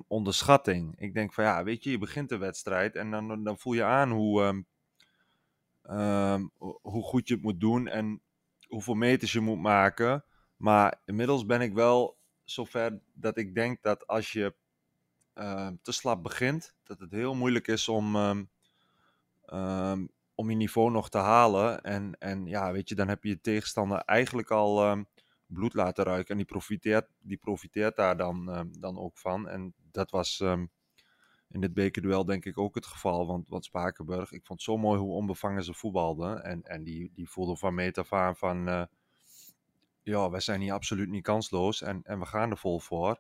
onderschatting. 0.08 1.00
Ik 1.00 1.14
denk 1.14 1.34
van 1.34 1.44
ja, 1.44 1.64
weet 1.64 1.84
je, 1.84 1.92
je 1.92 1.98
begint 1.98 2.30
de 2.30 2.38
wedstrijd 2.38 2.96
en 2.96 3.12
dan, 3.12 3.44
dan 3.44 3.60
voel 3.60 3.74
je 3.74 3.84
aan 3.84 4.12
hoe, 4.12 4.66
ho- 6.58 6.80
hoe 6.82 7.04
goed 7.04 7.28
je 7.28 7.34
het 7.34 7.44
moet 7.44 7.60
doen 7.60 7.88
en 7.88 8.22
hoeveel 8.68 8.94
meters 8.94 9.32
je 9.32 9.40
moet 9.40 9.62
maken. 9.62 10.26
Maar 10.58 11.02
inmiddels 11.06 11.46
ben 11.46 11.62
ik 11.62 11.74
wel 11.74 12.18
zover 12.44 13.00
dat 13.14 13.38
ik 13.38 13.56
denk 13.56 13.82
dat 13.82 14.08
als 14.08 14.32
je 14.32 14.56
ehm, 15.34 15.76
te 15.82 15.92
slap 15.92 16.24
begint, 16.24 16.76
dat 16.84 17.00
het 17.00 17.12
heel 17.12 17.36
moeilijk 17.36 17.68
is 17.68 17.90
om, 17.90 18.16
ehm, 18.16 18.44
ehm, 19.46 20.06
om 20.36 20.50
je 20.50 20.56
niveau 20.56 20.92
nog 20.92 21.10
te 21.10 21.18
halen. 21.18 21.82
En, 21.82 22.16
en 22.20 22.46
ja, 22.46 22.72
weet 22.72 22.90
je, 22.90 22.96
dan 22.96 23.08
heb 23.08 23.24
je 23.24 23.30
je 23.30 23.42
tegenstander 23.42 23.98
eigenlijk 23.98 24.52
al 24.52 25.06
bloed 25.46 25.74
laten 25.74 26.04
ruiken. 26.04 26.30
En 26.30 26.38
die 26.38 26.46
profiteert, 26.46 27.08
die 27.20 27.38
profiteert 27.38 27.96
daar 27.96 28.18
dan, 28.18 28.70
dan 28.80 28.98
ook 28.98 29.18
van. 29.18 29.48
En 29.48 29.74
dat 29.92 30.12
was 30.12 30.42
in 31.54 31.62
dit 31.62 31.74
bekerduel 31.74 32.26
denk 32.26 32.46
ik 32.46 32.58
ook 32.58 32.76
het 32.76 32.86
geval. 32.86 33.28
Want, 33.28 33.48
want 33.48 33.66
Spakenburg, 33.66 34.32
ik 34.32 34.46
vond 34.46 34.60
het 34.60 34.70
zo 34.70 34.78
mooi 34.78 35.00
hoe 35.00 35.14
onbevangen 35.14 35.64
ze 35.64 35.74
voetbalden. 35.74 36.44
En, 36.44 36.64
en 36.64 36.84
die, 36.84 37.12
die 37.14 37.30
voelden 37.30 37.58
van 37.58 37.74
meet 37.74 37.98
af 37.98 38.14
aan 38.14 38.36
van... 38.36 38.68
eh, 38.68 38.84
ja, 40.04 40.30
wij 40.30 40.40
zijn 40.40 40.62
hier 40.62 40.74
absoluut 40.74 41.10
niet 41.10 41.24
kansloos. 41.24 41.82
En, 41.82 42.02
en 42.04 42.20
we 42.20 42.26
gaan 42.26 42.52
er 42.52 42.58
vol 42.58 42.80
voor. 42.80 43.20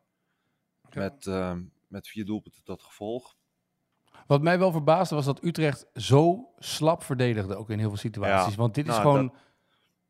Ja. 0.89 0.99
Met, 0.99 1.25
met 1.93 2.07
vier 2.07 2.25
doelpunten 2.25 2.63
tot 2.63 2.81
gevolg. 2.81 3.35
Wat 4.27 4.41
mij 4.41 4.59
wel 4.59 4.71
verbaasde 4.71 5.15
was 5.15 5.25
dat 5.25 5.43
Utrecht 5.43 5.85
zo 5.93 6.49
slap 6.57 7.03
verdedigde. 7.03 7.55
Ook 7.55 7.69
in 7.69 7.79
heel 7.79 7.87
veel 7.87 7.97
situaties. 7.97 8.53
Ja, 8.53 8.59
Want 8.59 8.75
dit 8.75 8.87
is 8.87 8.91
nou, 8.91 9.01
gewoon... 9.01 9.33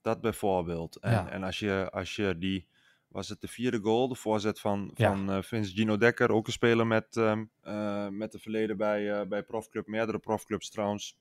Dat 0.02 0.22
bijvoorbeeld. 0.22 0.96
En, 0.96 1.12
Ja. 1.12 1.30
en 1.30 1.44
als, 1.44 1.60
je, 1.60 1.90
als 1.92 2.16
je 2.16 2.38
die, 2.38 2.68
was 3.08 3.30
het 3.30 3.42
de 3.42 3.48
vierde 3.48 3.80
goal, 3.80 4.08
de 4.08 4.16
voorzet 4.16 4.60
van, 4.60 4.92
Ja. 4.96 5.10
van 5.10 5.32
eh, 5.32 5.42
Vince 5.42 5.72
Gino 5.72 5.98
Dekker, 5.98 6.32
ook 6.32 6.48
een 6.48 6.54
speler 6.54 6.88
met, 6.88 7.18
ehm 7.18 7.44
eh, 7.62 8.08
met 8.08 8.34
een 8.34 8.40
verleden 8.40 8.78
bij, 8.78 9.20
eh, 9.20 9.28
bij 9.28 9.44
profclub, 9.44 9.88
meerdere 9.88 10.20
profclubs 10.20 10.70
trouwens, 10.70 11.18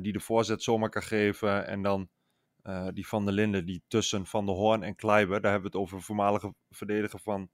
die 0.00 0.12
de 0.12 0.20
voorzet 0.20 0.62
zomaar 0.62 0.88
kan 0.88 1.02
geven. 1.02 1.66
En 1.66 1.82
dan 1.82 2.08
die 2.92 3.06
Van 3.08 3.24
der 3.24 3.34
Linden, 3.34 3.66
die 3.66 3.82
tussen 3.88 4.26
Van 4.26 4.46
der 4.46 4.54
Hoorn 4.54 4.82
en 4.82 4.94
Kleiber, 4.94 5.40
daar 5.40 5.52
hebben 5.52 5.70
we 5.70 5.76
het 5.76 5.86
over 5.86 6.02
voormalige 6.02 6.54
verdediger 6.70 7.20
van, 7.20 7.48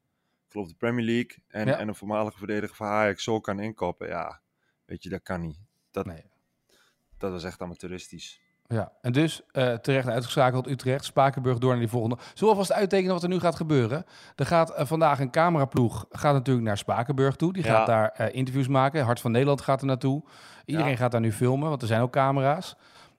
ik 0.46 0.52
geloof 0.52 0.68
de 0.68 0.74
Premier 0.74 1.04
League, 1.04 1.36
en, 1.48 1.66
Ja. 1.66 1.76
en 1.76 1.88
een 1.88 1.94
voormalige 1.94 2.38
verdediger 2.38 2.76
van 2.76 2.86
Ajax 2.86 3.22
zo 3.24 3.40
kan 3.40 3.60
inkoppen. 3.60 4.08
Ja, 4.08 4.40
weet 4.84 5.02
je, 5.02 5.08
dat 5.08 5.22
kan 5.22 5.40
niet. 5.40 5.58
Dat, 5.90 6.06
Nee. 6.06 6.24
dat 7.18 7.30
was 7.32 7.44
echt 7.44 7.60
amateuristisch. 7.62 8.40
Ja, 8.68 8.92
en 9.00 9.12
dus 9.12 9.42
eh, 9.52 9.74
terecht 9.74 10.08
uitgeschakeld 10.08 10.66
Utrecht, 10.68 11.04
Spakenburg 11.04 11.58
door 11.58 11.70
naar 11.70 11.78
die 11.78 11.88
volgende. 11.88 12.16
Zullen 12.18 12.38
we 12.40 12.46
alvast 12.46 12.72
uittekenen 12.72 13.12
wat 13.12 13.22
er 13.22 13.28
nu 13.28 13.38
gaat 13.38 13.54
gebeuren? 13.56 14.04
Er 14.36 14.46
gaat 14.46 14.70
eh, 14.70 14.86
vandaag 14.86 15.20
een 15.20 15.30
cameraploeg, 15.30 16.06
gaat 16.10 16.32
natuurlijk 16.34 16.66
naar 16.66 16.78
Spakenburg 16.78 17.36
toe. 17.36 17.52
Die 17.52 17.64
Ja. 17.64 17.70
gaat 17.72 17.86
daar 17.86 18.08
eh, 18.10 18.34
interviews 18.34 18.68
maken. 18.68 19.04
Hart 19.04 19.20
van 19.20 19.30
Nederland 19.30 19.60
gaat 19.60 19.80
er 19.80 19.86
naartoe. 19.86 20.22
Iedereen 20.64 20.90
Ja. 20.90 20.96
gaat 20.96 21.10
daar 21.12 21.20
nu 21.20 21.32
filmen, 21.32 21.68
want 21.68 21.82
er 21.82 21.88
zijn 21.88 22.00
ook 22.00 22.12
camera's. 22.12 22.76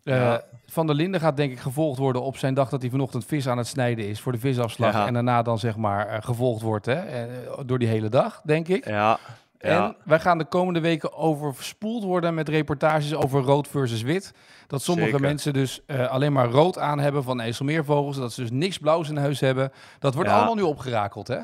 Eh. 0.07 0.35
Van 0.65 0.87
der 0.87 0.95
Linden 0.95 1.19
gaat 1.19 1.37
denk 1.37 1.51
ik 1.51 1.59
gevolgd 1.59 1.99
worden 1.99 2.21
op 2.21 2.37
zijn 2.37 2.53
dag 2.53 2.69
dat 2.69 2.81
hij 2.81 2.89
vanochtend 2.91 3.25
vis 3.25 3.47
aan 3.47 3.57
het 3.57 3.67
snijden 3.67 4.07
is 4.07 4.19
voor 4.21 4.31
de 4.31 4.37
visafslag. 4.39 4.93
Ja. 4.93 5.07
En 5.07 5.13
daarna 5.13 5.41
dan 5.41 5.59
zeg 5.59 5.75
maar 5.75 6.07
eh, 6.07 6.21
gevolgd 6.21 6.61
wordt 6.61 6.85
hè, 6.85 6.93
eh, 6.93 7.23
door 7.65 7.79
die 7.79 7.87
hele 7.87 8.09
dag, 8.09 8.41
denk 8.45 8.67
ik. 8.67 8.85
Ja, 8.85 9.19
ja. 9.59 9.85
En 9.85 9.95
wij 10.03 10.19
gaan 10.19 10.37
de 10.37 10.45
komende 10.45 10.79
weken 10.79 11.13
overspoeld 11.13 12.03
worden 12.03 12.33
met 12.33 12.49
reportages 12.49 13.15
over 13.15 13.41
rood 13.41 13.67
versus 13.67 14.01
wit. 14.01 14.33
Dat 14.67 14.81
sommige 14.81 15.07
Zeker. 15.09 15.21
mensen 15.25 15.53
dus 15.53 15.81
alleen 15.87 16.33
maar 16.33 16.49
rood 16.49 16.77
aan 16.77 16.99
hebben 16.99 17.23
van 17.23 17.39
IJsselmeervogels. 17.41 18.17
Dat 18.17 18.33
ze 18.33 18.41
dus 18.41 18.51
niks 18.51 18.77
blauws 18.77 19.09
in 19.09 19.17
huis 19.17 19.39
hebben. 19.39 19.71
Dat 19.99 20.13
wordt 20.13 20.29
Ja. 20.29 20.35
allemaal 20.35 20.55
nu 20.55 20.61
opgerakeld, 20.61 21.27
hè? 21.27 21.39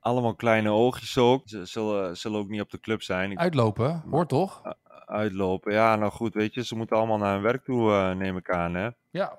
Allemaal 0.00 0.34
kleine 0.34 0.70
oogjes 0.70 1.18
ook. 1.18 1.42
Ze 1.44 1.64
zullen, 1.64 2.16
zullen 2.16 2.38
ook 2.38 2.48
niet 2.48 2.60
op 2.60 2.70
de 2.70 2.80
club 2.80 3.02
zijn. 3.02 3.38
Uitlopen, 3.38 4.02
hoort 4.10 4.28
toch? 4.28 4.62
Uitlopen. 5.06 5.72
Ja, 5.72 5.96
nou 5.96 6.12
goed, 6.12 6.34
weet 6.34 6.54
je, 6.54 6.64
ze 6.64 6.76
moeten 6.76 6.96
allemaal 6.96 7.18
naar 7.18 7.32
hun 7.32 7.42
werk 7.42 7.64
toe, 7.64 7.90
eh, 7.90 8.12
neem 8.12 8.36
ik 8.36 8.50
aan. 8.50 8.74
Hè? 8.74 8.88
Ja. 9.10 9.38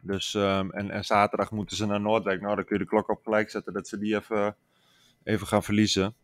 Dus, 0.00 0.34
ehm, 0.34 0.70
en, 0.70 0.90
en 0.90 1.04
zaterdag 1.04 1.50
moeten 1.50 1.76
ze 1.76 1.86
naar 1.86 2.00
Noordwijk. 2.00 2.40
Nou, 2.40 2.56
dan 2.56 2.64
kun 2.64 2.78
je 2.78 2.82
de 2.82 2.88
klok 2.88 3.08
op 3.08 3.22
gelijk 3.24 3.50
zetten 3.50 3.72
dat 3.72 3.88
ze 3.88 3.98
die 3.98 4.14
even, 4.16 4.56
even 5.22 5.46
gaan 5.46 5.62
verliezen. 5.62 6.14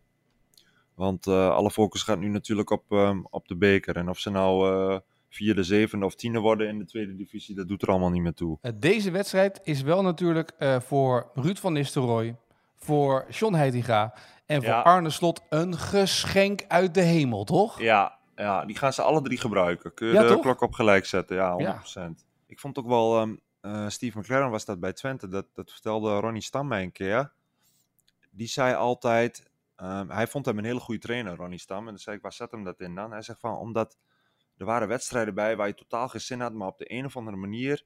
Want 0.94 1.26
eh, 1.26 1.50
alle 1.50 1.70
focus 1.70 2.02
gaat 2.02 2.18
nu 2.18 2.28
natuurlijk 2.28 2.70
op, 2.70 2.84
ehm, 2.88 3.20
op 3.30 3.48
de 3.48 3.56
beker. 3.56 3.96
En 3.96 4.08
of 4.08 4.18
ze 4.18 4.30
nou 4.30 4.70
eh, 4.70 4.98
vierde, 5.28 5.62
zevende 5.62 6.04
of 6.04 6.14
tiende 6.14 6.38
worden 6.38 6.68
in 6.68 6.78
de 6.78 6.84
tweede 6.84 7.16
divisie, 7.16 7.54
dat 7.54 7.68
doet 7.68 7.82
er 7.82 7.88
allemaal 7.88 8.10
niet 8.10 8.22
meer 8.22 8.34
toe. 8.34 8.58
Deze 8.74 9.10
wedstrijd 9.10 9.60
is 9.62 9.82
wel 9.82 10.02
natuurlijk 10.02 10.52
voor 10.78 11.30
Ruud 11.34 11.58
van 11.58 11.72
Nistelrooy, 11.72 12.36
voor 12.84 13.26
John 13.30 13.54
Heitinga 13.54 14.14
en 14.46 14.56
voor 14.62 14.70
Ja. 14.72 14.80
Arne 14.80 15.10
Slot 15.10 15.42
een 15.48 15.76
geschenk 15.78 16.64
uit 16.68 16.94
de 16.94 17.00
hemel, 17.02 17.44
toch? 17.44 17.80
Ja, 17.80 18.18
ja, 18.34 18.64
die 18.64 18.76
gaan 18.78 18.92
ze 18.92 19.02
alle 19.02 19.22
drie 19.22 19.38
gebruiken. 19.38 19.94
Kun 19.94 20.06
je 20.06 20.12
Ja, 20.14 20.22
de 20.22 20.28
toch? 20.28 20.40
klok 20.40 20.60
op 20.60 20.72
gelijk 20.72 21.06
zetten, 21.06 21.36
ja, 21.36 21.52
100%. 21.52 22.20
Ja. 22.20 22.26
Ik 22.46 22.60
vond 22.60 22.78
ook 22.78 22.86
wel, 22.86 23.20
ehm, 23.20 23.36
eh, 23.60 23.88
Steve 23.88 24.18
McLaren 24.18 24.50
was 24.50 24.64
dat 24.64 24.80
bij 24.80 24.92
Twente, 24.92 25.28
dat, 25.28 25.46
dat 25.54 25.70
vertelde 25.70 26.18
Ronnie 26.18 26.42
Stam 26.42 26.66
mij 26.66 26.82
een 26.82 26.92
keer. 26.92 27.32
Die 28.30 28.46
zei 28.48 28.74
altijd, 28.74 29.50
ehm, 29.76 30.08
hij 30.08 30.26
vond 30.26 30.46
hem 30.46 30.58
een 30.58 30.64
hele 30.64 30.80
goede 30.80 31.00
trainer, 31.00 31.36
Ronnie 31.36 31.58
Stam. 31.58 31.78
En 31.78 31.84
dan 31.84 31.98
zei 31.98 32.16
ik, 32.16 32.22
waar 32.22 32.32
zet 32.32 32.50
hem 32.50 32.64
dat 32.64 32.80
in 32.80 32.94
dan? 32.94 33.10
Hij 33.10 33.22
zegt 33.22 33.40
van, 33.40 33.56
omdat 33.56 33.96
er 34.56 34.64
waren 34.64 34.88
wedstrijden 34.88 35.34
bij 35.34 35.56
waar 35.56 35.66
je 35.66 35.74
totaal 35.74 36.08
geen 36.08 36.20
zin 36.20 36.40
had, 36.40 36.52
maar 36.52 36.68
op 36.68 36.78
de 36.78 36.92
een 36.92 37.04
of 37.04 37.16
andere 37.16 37.36
manier 37.36 37.84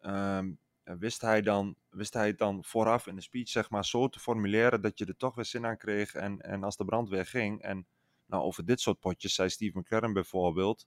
ehm, 0.00 0.50
wist, 0.94 1.20
hij 1.20 1.42
dan, 1.42 1.76
wist 1.90 2.14
hij 2.14 2.26
het 2.26 2.38
dan 2.38 2.64
vooraf 2.64 3.06
in 3.06 3.14
de 3.14 3.20
speech 3.20 3.48
zeg 3.48 3.70
maar 3.70 3.84
zo 3.84 4.08
te 4.08 4.20
formuleren 4.20 4.80
dat 4.80 4.98
je 4.98 5.04
er 5.04 5.16
toch 5.16 5.34
weer 5.34 5.44
zin 5.44 5.66
aan 5.66 5.76
kreeg. 5.76 6.14
En, 6.14 6.40
en 6.40 6.64
als 6.64 6.76
de 6.76 6.84
brand 6.84 7.08
weer 7.08 7.26
ging. 7.26 7.62
En 7.62 7.86
nou, 8.26 8.42
over 8.42 8.64
dit 8.64 8.80
soort 8.80 9.00
potjes 9.00 9.34
zei 9.34 9.48
Steve 9.48 9.78
McLaren 9.78 10.12
bijvoorbeeld. 10.12 10.86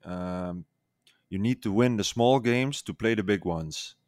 ehm, 0.00 0.56
you 1.26 1.42
need 1.42 1.62
to 1.62 1.76
win 1.76 1.96
the 1.96 2.02
small 2.02 2.40
games 2.42 2.82
to 2.82 2.92
play 2.92 3.14
the 3.14 3.24
big 3.24 3.44
ones. 3.44 3.98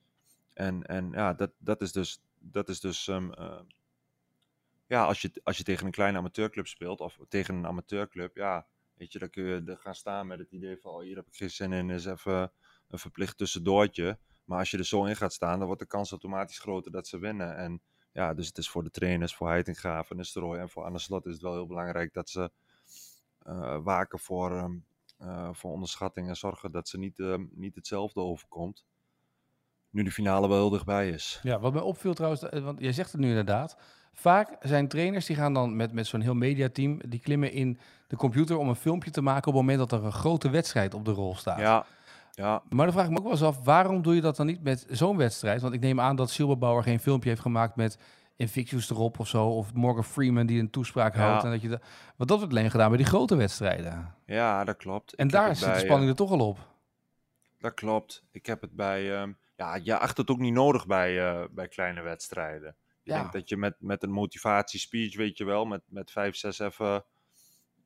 En, 0.53 0.83
en 0.87 1.11
ja, 1.11 1.35
dat, 1.35 1.51
dat 1.59 1.81
is 1.81 1.93
dus, 1.93 2.21
dat 2.39 2.69
is 2.69 2.81
dus 2.81 3.09
ehm, 3.09 3.33
eh, 3.33 3.61
ja, 4.87 5.05
als 5.05 5.23
je, 5.23 5.31
als 5.43 5.57
je 5.57 5.63
tegen 5.63 5.87
een 5.87 5.93
kleine 5.93 6.19
amateurclub 6.19 6.67
speelt, 6.67 7.01
of 7.01 7.19
tegen 7.29 7.55
een 7.55 7.67
amateurclub, 7.67 8.37
ja, 8.37 8.67
weet 8.95 9.13
je, 9.13 9.19
dan 9.19 9.31
kun 9.31 9.45
je 9.45 9.63
er 9.67 9.79
gaan 9.79 9.95
staan 9.95 10.27
met 10.27 10.39
het 10.39 10.53
idee 10.53 10.77
van, 10.77 10.93
oh, 10.93 11.03
hier 11.03 11.17
heb 11.17 11.27
ik 11.27 11.37
geen 11.37 11.51
zin 11.51 11.73
in, 11.73 11.91
is 11.91 12.05
even 12.07 12.53
een 12.89 12.99
verplicht 12.99 13.39
tussendoortje. 13.39 14.19
Maar 14.49 14.59
als 14.59 14.71
je 14.71 14.79
er 14.79 14.85
zo 14.85 15.05
in 15.05 15.17
gaat 15.17 15.33
staan, 15.33 15.59
dan 15.59 15.67
wordt 15.67 15.83
de 15.83 15.89
kans 15.89 16.11
automatisch 16.11 16.59
groter 16.59 16.93
dat 16.93 17.07
ze 17.07 17.19
winnen. 17.19 17.57
En 17.57 17.83
ja, 18.13 18.35
dus 18.35 18.47
het 18.47 18.59
is 18.59 18.71
voor 18.71 18.83
de 18.83 18.91
trainers, 18.91 19.35
voor 19.35 19.49
Heitinga, 19.49 20.05
van 20.05 20.17
Nistelrooy 20.17 20.59
en 20.59 20.69
voor 20.69 20.85
Anne 20.85 20.99
Slot 20.99 21.27
is 21.27 21.33
het 21.33 21.43
wel 21.43 21.53
heel 21.53 21.67
belangrijk 21.67 22.13
dat 22.13 22.31
ze 22.31 22.51
eh, 23.43 23.79
waken 23.83 24.19
voor, 24.19 24.71
eh, 25.19 25.49
voor 25.53 25.73
onderschatting 25.73 26.29
en 26.29 26.37
zorgen 26.37 26.71
dat 26.71 26.89
ze 26.89 26.99
niet, 26.99 27.19
ehm, 27.19 27.45
niet 27.51 27.75
hetzelfde 27.75 28.21
overkomt. 28.21 28.85
Nu 29.91 30.03
de 30.03 30.11
finale 30.11 30.49
wel 30.49 30.59
heel 30.59 30.71
dichtbij 30.71 31.09
is. 31.09 31.41
Ja, 31.43 31.61
wat 31.61 31.73
mij 31.73 31.83
opviel 31.83 32.15
trouwens, 32.15 32.43
eh, 32.43 32.65
want 32.65 32.81
jij 32.81 32.93
zegt 32.93 33.13
het 33.13 33.21
nu 33.21 33.29
inderdaad. 33.29 33.77
Vaak 34.13 34.57
zijn 34.61 34.89
trainers 34.89 35.27
die 35.27 35.37
gaan 35.37 35.55
dan 35.55 35.77
met, 35.77 35.93
met 35.93 36.07
zo'n 36.07 36.21
heel 36.21 36.35
mediateam, 36.35 37.01
die 37.09 37.21
klimmen 37.21 37.53
in 37.53 37.79
de 38.07 38.17
computer 38.17 38.57
om 38.57 38.69
een 38.69 38.77
filmpje 38.77 39.11
te 39.11 39.23
maken 39.23 39.49
op 39.49 39.55
het 39.55 39.63
moment 39.63 39.79
dat 39.79 40.01
er 40.01 40.07
een 40.07 40.13
grote 40.13 40.51
wedstrijd 40.51 40.95
op 40.95 41.05
de 41.05 41.11
rol 41.11 41.35
staat. 41.35 41.59
Ja, 41.59 41.87
ja, 42.33 42.63
Maar 42.69 42.85
dan 42.85 42.95
vraag 42.95 43.05
ik 43.05 43.11
me 43.11 43.17
ook 43.17 43.23
wel 43.23 43.33
eens 43.33 43.43
af, 43.43 43.65
waarom 43.65 44.03
doe 44.03 44.15
je 44.15 44.21
dat 44.21 44.37
dan 44.37 44.47
niet 44.47 44.63
met 44.63 44.87
zo'n 44.91 45.17
wedstrijd? 45.17 45.61
Want 45.63 45.75
ik 45.75 45.81
neem 45.81 46.01
aan 46.01 46.17
dat 46.17 46.31
Silberbauer 46.31 46.83
geen 46.83 47.01
filmpje 47.01 47.29
heeft 47.29 47.41
gemaakt 47.41 47.77
met 47.77 47.99
Invictus 48.37 48.91
erop 48.91 49.19
of 49.19 49.29
zo. 49.29 49.47
Of 49.49 49.75
Morgan 49.75 50.05
Freeman 50.05 50.47
die 50.47 50.61
een 50.61 50.71
toespraak 50.71 51.15
Ja. 51.15 51.21
houdt. 51.21 51.45
En 51.45 51.51
dat 51.51 51.61
je 51.63 51.69
dat, 51.69 51.83
want 52.17 52.29
dat 52.29 52.39
wordt 52.39 52.55
alleen 52.55 52.71
gedaan 52.71 52.89
bij 52.89 52.97
die 52.99 53.07
grote 53.07 53.37
wedstrijden. 53.37 54.15
ja, 54.27 54.65
dat 54.65 54.77
klopt. 54.77 55.15
En 55.15 55.27
Ik 55.27 55.33
daar 55.33 55.57
zit 55.57 55.73
de 55.75 55.79
spanning 55.79 56.03
eh, 56.03 56.09
er 56.09 56.15
toch 56.17 56.31
al 56.31 56.47
op. 56.49 56.59
Dat 57.59 57.75
klopt. 57.75 58.25
Ik 58.31 58.47
heb 58.47 58.61
het 58.61 58.73
bij. 58.73 59.17
ehm, 59.17 59.33
ja, 59.57 59.75
je 59.83 59.99
acht 59.99 60.17
het 60.17 60.31
ook 60.31 60.39
niet 60.39 60.53
nodig 60.53 60.87
bij, 60.87 61.29
eh, 61.29 61.45
bij 61.51 61.69
kleine 61.69 62.03
wedstrijden. 62.03 62.69
Ik 63.03 63.15
Ja. 63.15 63.21
denk 63.21 63.33
dat 63.33 63.49
je 63.49 63.57
met, 63.57 63.75
met 63.79 64.03
een 64.03 64.11
motivatiespeech, 64.13 65.17
weet 65.17 65.39
je 65.39 65.45
wel, 65.45 65.65
met, 65.65 65.83
met 65.87 66.11
vijf, 66.11 66.37
zes 66.37 66.59
even 66.59 67.05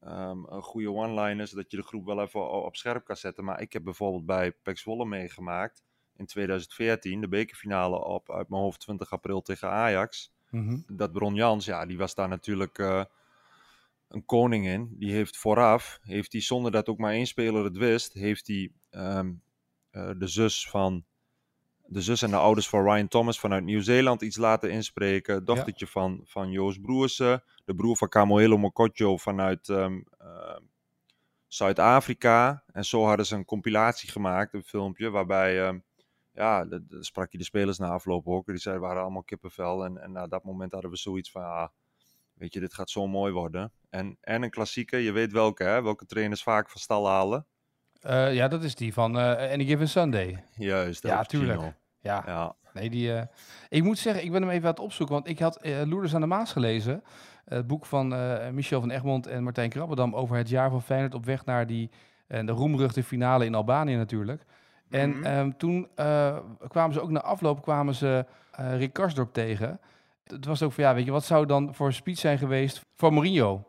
ehm, 0.04 0.44
een 0.46 0.62
goede 0.62 0.92
one-liners, 0.92 1.50
dat 1.50 1.70
je 1.70 1.76
de 1.76 1.82
groep 1.82 2.06
wel 2.06 2.20
even 2.20 2.50
op 2.50 2.76
scherp 2.76 3.04
kan 3.04 3.16
zetten. 3.16 3.44
Maar 3.44 3.60
ik 3.60 3.72
heb 3.72 3.84
bijvoorbeeld 3.84 4.26
bij 4.26 4.52
Pek 4.52 4.78
Zwolle 4.78 5.06
meegemaakt 5.06 5.82
in 6.16 6.26
2014, 6.26 7.20
de 7.20 7.28
bekerfinale 7.28 8.04
op 8.04 8.30
uit 8.30 8.48
mijn 8.48 8.62
hoofd 8.62 8.80
20 8.80 9.12
april 9.12 9.42
tegen 9.42 9.68
Ajax. 9.68 10.32
Mhm. 10.50 10.78
Dat 10.86 11.12
Bron 11.12 11.34
Jans, 11.34 11.64
ja, 11.64 11.86
die 11.86 11.98
was 11.98 12.14
daar 12.14 12.28
natuurlijk 12.28 12.78
eh, 12.78 13.04
een 14.08 14.24
koning 14.24 14.66
in. 14.66 14.96
Die 14.98 15.12
heeft 15.12 15.36
vooraf, 15.36 15.98
heeft 16.02 16.32
hij 16.32 16.40
zonder 16.40 16.72
dat 16.72 16.88
ook 16.88 16.98
maar 16.98 17.12
één 17.12 17.26
speler 17.26 17.64
het 17.64 17.76
wist, 17.76 18.12
heeft 18.12 18.46
hij 18.46 18.72
ehm, 18.90 19.32
eh, 19.90 20.10
de 20.16 20.26
zus 20.26 20.68
van 20.68 21.04
de 21.92 22.00
zus 22.02 22.22
en 22.22 22.30
de 22.30 22.36
ouders 22.36 22.68
van 22.68 22.84
Ryan 22.84 23.08
Thomas 23.08 23.40
vanuit 23.40 23.64
Nieuw-Zeeland 23.64 24.22
iets 24.22 24.36
laten 24.36 24.70
inspreken. 24.70 25.44
Dochtertje 25.44 25.86
van, 25.86 26.20
van 26.24 26.50
Joost 26.50 26.80
Broersen. 26.80 27.42
De 27.64 27.74
broer 27.74 27.96
van 27.96 28.08
Camoelo 28.08 28.58
Mokotjo 28.58 29.16
vanuit 29.16 29.68
ehm, 29.68 30.00
ehm, 30.18 30.60
Zuid-Afrika. 31.46 32.62
En 32.72 32.84
zo 32.84 33.04
hadden 33.04 33.26
ze 33.26 33.34
een 33.34 33.44
compilatie 33.44 34.10
gemaakt, 34.10 34.54
een 34.54 34.62
filmpje, 34.62 35.10
waarbij... 35.10 35.66
ehm, 35.66 35.78
ja, 36.34 36.64
de, 36.64 36.86
de- 36.86 37.04
sprak 37.04 37.32
je 37.32 37.38
de 37.38 37.44
spelers 37.44 37.78
na 37.78 37.88
afloop 37.88 38.26
ook. 38.28 38.46
Die 38.46 38.56
zeiden, 38.58 38.84
waren 38.84 39.02
allemaal 39.02 39.22
kippenvel. 39.22 39.84
En, 39.84 39.98
en 39.98 40.12
na 40.12 40.26
dat 40.26 40.44
moment 40.44 40.72
hadden 40.72 40.90
we 40.90 40.96
zoiets 40.96 41.30
van, 41.30 41.42
ah, 41.42 41.68
weet 42.34 42.54
je, 42.54 42.60
dit 42.60 42.74
gaat 42.74 42.90
zo 42.90 43.06
mooi 43.06 43.32
worden. 43.32 43.72
En, 43.90 44.18
en 44.20 44.42
een 44.42 44.50
klassieker, 44.50 44.98
je 44.98 45.12
weet 45.12 45.32
welke, 45.32 45.64
hè? 45.64 45.82
Welke 45.82 46.06
trainers 46.06 46.42
vaak 46.42 46.70
van 46.70 46.80
stal 46.80 47.08
halen. 47.08 47.46
Eh, 48.00 48.34
ja, 48.34 48.48
dat 48.48 48.62
is 48.62 48.74
die 48.74 48.92
van 48.92 49.18
eh 49.18 49.52
Any 49.52 49.64
Given 49.64 49.88
Sunday. 49.88 50.44
Juist, 50.56 51.02
Ja, 51.02 51.16
Pacino. 51.16 51.74
Ja, 52.02 52.22
Ja, 52.26 52.54
nee, 52.72 52.90
die... 52.90 53.14
eh, 53.14 53.22
ik 53.68 53.82
moet 53.82 53.98
zeggen, 53.98 54.24
ik 54.24 54.32
ben 54.32 54.42
hem 54.42 54.50
even 54.50 54.64
aan 54.64 54.70
het 54.74 54.80
opzoeken, 54.80 55.14
want 55.14 55.28
ik 55.28 55.38
had 55.38 55.56
eh 55.56 55.76
Loerders 55.84 56.14
aan 56.14 56.20
de 56.20 56.26
Maas 56.26 56.52
gelezen. 56.52 57.02
Het 57.44 57.66
boek 57.66 57.86
van 57.86 58.14
eh, 58.14 58.48
Michel 58.50 58.80
van 58.80 58.90
Egmond 58.90 59.26
en 59.26 59.42
Martijn 59.42 59.70
Krabbedam 59.70 60.14
over 60.14 60.36
het 60.36 60.48
jaar 60.48 60.70
van 60.70 60.82
Feyenoord 60.82 61.14
op 61.14 61.24
weg 61.24 61.44
naar 61.44 61.66
die 61.66 61.90
de 62.26 62.52
roemruchte 62.52 63.02
finale 63.04 63.44
in 63.44 63.54
Albanië 63.54 63.96
natuurlijk. 63.96 64.42
En 64.90 65.10
Mhm. 65.10 65.24
ehm, 65.24 65.50
toen 65.56 65.88
kwamen 66.68 66.92
ze 66.94 67.00
ook 67.00 67.10
na 67.10 67.20
afloop 67.20 67.62
kwamen 67.62 67.94
ze 67.94 68.24
Rick 68.76 68.92
Karsdorp 68.92 69.32
tegen. 69.32 69.80
Het 70.26 70.44
was 70.46 70.62
ook 70.62 70.72
van, 70.72 70.84
ja, 70.84 70.94
weet 70.94 71.04
je, 71.04 71.10
wat 71.10 71.24
zou 71.24 71.46
dan 71.46 71.74
voor 71.74 71.86
een 71.86 71.92
speech 71.92 72.18
zijn 72.18 72.38
geweest 72.38 72.84
voor 72.96 73.12
Mourinho? 73.12 73.64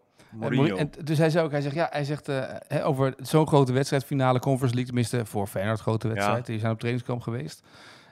En 0.78 0.90
dus 1.04 1.18
hij 1.18 1.30
zei 1.30 1.46
ook, 1.46 1.52
hij 1.52 1.62
zegt, 1.62 1.76
ja, 1.76 1.88
hij 1.92 2.04
zegt 2.04 2.28
hè, 2.68 2.86
over 2.86 3.14
zo'n 3.18 3.48
grote 3.48 3.74
wedstrijd, 3.74 4.06
finale 4.06 4.40
Conference 4.40 4.76
League, 4.76 4.86
tenminste 4.94 5.26
voor 5.26 5.48
Feyenoord 5.48 5.80
grote 5.80 6.08
wedstrijd, 6.08 6.46
die 6.46 6.60
zijn 6.60 6.72
op 6.72 6.80
trainingskamp 6.80 7.22
geweest. 7.22 7.64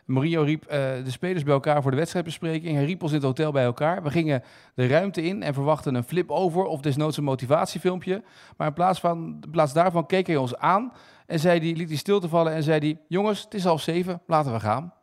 Mourinho 0.05 0.43
riep 0.43 0.65
eh, 0.65 0.79
de 1.03 1.11
spelers 1.11 1.43
bij 1.43 1.53
elkaar 1.53 1.81
voor 1.81 1.91
de 1.91 1.97
wedstrijdbespreking. 1.97 2.75
Hij 2.75 2.85
riep 2.85 3.01
ons 3.03 3.11
in 3.11 3.17
het 3.17 3.25
hotel 3.25 3.51
bij 3.51 3.63
elkaar. 3.63 4.03
We 4.03 4.09
gingen 4.09 4.43
de 4.75 4.87
ruimte 4.87 5.21
in 5.21 5.43
en 5.43 5.53
verwachten 5.53 5.95
een 5.95 6.03
flip 6.03 6.31
over 6.31 6.63
of 6.63 6.81
desnoods 6.81 7.17
een 7.17 7.23
motivatiefilmpje. 7.23 8.23
Maar 8.57 8.67
in 8.67 8.73
plaats, 8.73 8.99
van, 8.99 9.37
in 9.41 9.51
plaats 9.51 9.73
daarvan 9.73 10.05
keek 10.05 10.27
hij 10.27 10.37
ons 10.37 10.57
aan 10.57 10.93
en 11.25 11.39
zei 11.39 11.59
die, 11.59 11.75
liet 11.75 11.89
hij 11.89 11.97
stilte 11.97 12.29
vallen 12.29 12.53
en 12.53 12.63
zei 12.63 12.79
hij... 12.79 12.99
Jongens, 13.07 13.43
het 13.43 13.53
is 13.53 13.63
half 13.63 13.81
zeven, 13.81 14.21
laten 14.25 14.53
we 14.53 14.59
gaan. 14.59 14.93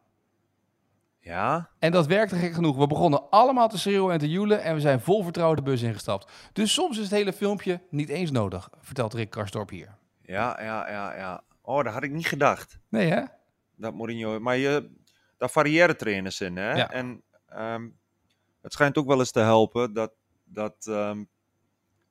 Ja, 1.20 1.68
En 1.78 1.92
dat 1.92 2.06
werkte 2.06 2.36
gek 2.36 2.54
genoeg. 2.54 2.76
We 2.76 2.86
begonnen 2.86 3.30
allemaal 3.30 3.68
te 3.68 3.78
schreeuwen 3.78 4.12
en 4.12 4.18
te 4.18 4.30
joelen 4.30 4.62
en 4.62 4.74
we 4.74 4.80
zijn 4.80 5.00
vol 5.00 5.22
vertrouwen 5.22 5.56
de 5.56 5.62
bus 5.62 5.82
ingestapt. 5.82 6.32
Dus 6.52 6.72
soms 6.72 6.96
is 6.96 7.02
het 7.02 7.12
hele 7.12 7.32
filmpje 7.32 7.80
niet 7.90 8.08
eens 8.08 8.30
nodig, 8.30 8.70
vertelt 8.80 9.14
Rick 9.14 9.30
Karsdorp 9.30 9.70
hier. 9.70 9.94
ja, 10.22 10.58
ja, 10.62 10.90
ja, 10.90 11.16
ja. 11.16 11.42
Oh, 11.62 11.84
dat 11.84 11.92
had 11.92 12.02
ik 12.02 12.10
niet 12.10 12.26
gedacht. 12.26 12.78
Nee 12.88 13.10
hè? 13.10 13.22
Dat 13.78 13.94
Mourinho... 13.94 14.40
Maar 14.40 14.56
je, 14.56 14.90
daar 15.36 15.50
variëren 15.50 15.96
trainers 15.96 16.40
in, 16.40 16.56
hè? 16.56 16.72
Ja. 16.72 16.90
En 16.90 17.22
ehm, 17.46 17.88
het 18.62 18.72
schijnt 18.72 18.98
ook 18.98 19.06
wel 19.06 19.18
eens 19.18 19.30
te 19.30 19.40
helpen 19.40 19.92
dat, 19.92 20.12
dat 20.44 20.86
ehm, 20.86 21.24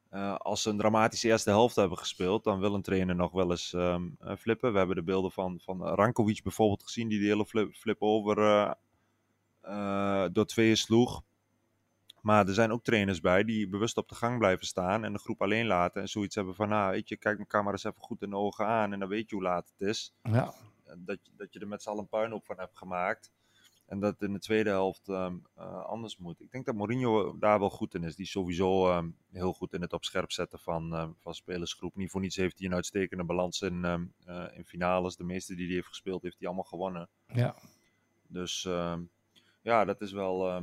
eh, 0.09 0.35
als 0.35 0.61
ze 0.61 0.69
een 0.69 0.77
dramatische 0.77 1.27
eerste 1.27 1.49
helft 1.49 1.75
hebben 1.75 1.97
gespeeld, 1.97 2.43
dan 2.43 2.59
wil 2.59 2.73
een 2.73 2.81
trainer 2.81 3.15
nog 3.15 3.31
wel 3.31 3.51
eens 3.51 3.73
ehm, 3.73 4.09
eh, 4.19 4.35
flippen. 4.35 4.71
We 4.71 4.77
hebben 4.77 4.95
de 4.95 5.03
beelden 5.03 5.31
van, 5.31 5.59
van 5.63 5.83
Rankovic 5.83 6.43
bijvoorbeeld 6.43 6.83
gezien, 6.83 7.07
die 7.07 7.19
de 7.19 7.25
hele 7.25 7.45
flip, 7.45 7.73
flip 7.73 8.01
over 8.01 8.37
eh, 9.61 10.25
door 10.31 10.45
tweeën 10.45 10.77
sloeg. 10.77 11.23
Maar 12.21 12.47
er 12.47 12.53
zijn 12.53 12.71
ook 12.71 12.83
trainers 12.83 13.19
bij 13.19 13.43
die 13.43 13.69
bewust 13.69 13.97
op 13.97 14.09
de 14.09 14.15
gang 14.15 14.37
blijven 14.37 14.65
staan 14.65 15.03
en 15.03 15.13
de 15.13 15.19
groep 15.19 15.41
alleen 15.41 15.65
laten. 15.65 16.01
En 16.01 16.07
zoiets 16.07 16.35
hebben 16.35 16.55
van, 16.55 16.69
nou, 16.69 16.91
weet 16.91 17.09
je, 17.09 17.17
kijk 17.17 17.35
mijn 17.35 17.47
camera 17.47 17.71
eens 17.71 17.83
even 17.83 18.01
goed 18.01 18.21
in 18.21 18.29
de 18.29 18.35
ogen 18.35 18.65
aan 18.65 18.93
en 18.93 18.99
dan 18.99 19.09
weet 19.09 19.29
je 19.29 19.35
hoe 19.35 19.43
laat 19.43 19.73
het 19.77 19.87
is. 19.87 20.13
Ja. 20.23 20.53
Dat, 20.97 21.17
je- 21.25 21.31
dat 21.35 21.53
je 21.53 21.59
er 21.59 21.67
met 21.67 21.81
z'n 21.81 21.89
allen 21.89 22.01
een 22.01 22.07
puinhoop 22.09 22.45
van 22.45 22.59
hebt 22.59 22.77
gemaakt. 22.77 23.31
En 23.85 23.99
dat 23.99 24.13
het 24.13 24.21
in 24.21 24.33
de 24.33 24.39
tweede 24.39 24.69
helft 24.69 25.07
ehm, 25.09 25.35
eh, 25.55 25.83
anders 25.85 26.17
moet. 26.17 26.41
Ik 26.41 26.51
denk 26.51 26.65
dat 26.65 26.75
Mourinho 26.75 27.37
daar 27.37 27.59
wel 27.59 27.69
goed 27.69 27.93
in 27.93 28.03
is. 28.03 28.15
Die 28.15 28.25
is 28.25 28.31
sowieso 28.31 28.89
ehm, 28.89 29.09
heel 29.31 29.53
goed 29.53 29.73
in 29.73 29.81
het 29.81 29.93
op 29.93 30.03
scherp 30.05 30.31
zetten 30.31 30.59
van, 30.59 30.93
ehm, 30.95 31.11
van 31.17 31.33
spelersgroep. 31.33 31.95
Niet 31.95 32.09
voor 32.11 32.21
niets 32.21 32.35
heeft 32.35 32.57
hij 32.59 32.67
een 32.67 32.73
uitstekende 32.73 33.23
balans 33.23 33.61
in, 33.61 33.85
eh, 34.25 34.47
in 34.53 34.65
finales. 34.65 35.15
De 35.15 35.23
meeste 35.23 35.55
die 35.55 35.65
hij 35.65 35.75
heeft 35.75 35.87
gespeeld, 35.87 36.21
heeft 36.23 36.37
hij 36.39 36.47
allemaal 36.47 36.65
gewonnen. 36.65 37.09
Ja. 37.27 37.55
Dus 38.27 38.61
ja, 39.61 39.85
dat, 39.85 40.01
is 40.01 40.11
wel, 40.11 40.61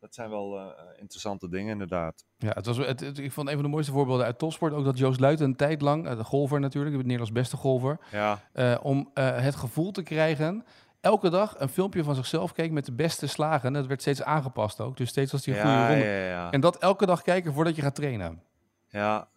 dat 0.00 0.14
zijn 0.14 0.30
wel 0.30 0.58
eh, 0.58 0.66
interessante 1.00 1.48
dingen 1.48 1.72
inderdaad. 1.72 2.24
Ja, 2.38 2.50
het 2.54 2.66
was, 2.66 2.76
het, 2.76 3.00
het- 3.00 3.18
ik 3.18 3.32
vond 3.32 3.48
een 3.48 3.54
van 3.54 3.62
de 3.62 3.68
mooiste 3.68 3.92
voorbeelden 3.92 4.26
uit 4.26 4.38
topsport 4.38 4.72
ook 4.72 4.84
dat 4.84 4.98
Joost 4.98 5.20
Luiten 5.20 5.46
een 5.46 5.56
tijd 5.56 5.80
lang, 5.80 6.06
eh, 6.06 6.16
de 6.16 6.24
golfer 6.24 6.60
natuurlijk, 6.60 6.94
de 6.96 7.02
Nederlands 7.02 7.32
beste 7.32 7.56
golfer, 7.56 7.98
Ja, 8.10 8.42
eh, 8.52 8.76
om 8.82 9.10
eh, 9.14 9.40
het 9.40 9.54
gevoel 9.56 9.90
te 9.92 10.02
krijgen, 10.02 10.64
elke 11.00 11.30
dag 11.30 11.54
een 11.60 11.68
filmpje 11.68 12.04
van 12.04 12.14
zichzelf 12.14 12.52
keek 12.52 12.70
met 12.70 12.84
de 12.84 12.92
beste 12.92 13.26
slagen. 13.26 13.72
Dat 13.72 13.86
werd 13.86 14.00
steeds 14.00 14.22
aangepast 14.22 14.80
ook, 14.80 14.96
dus 14.96 15.08
steeds 15.08 15.32
als 15.32 15.44
hij 15.46 15.54
een 15.54 15.60
goede 15.60 15.86
ronde. 15.88 16.04
ja, 16.04 16.26
ja. 16.26 16.50
En 16.50 16.60
dat 16.60 16.76
elke 16.78 17.06
dag 17.06 17.22
kijken 17.22 17.52
voordat 17.52 17.76
je 17.76 17.82
gaat 17.82 17.94
trainen. 17.94 18.42
Ja, 18.88 19.28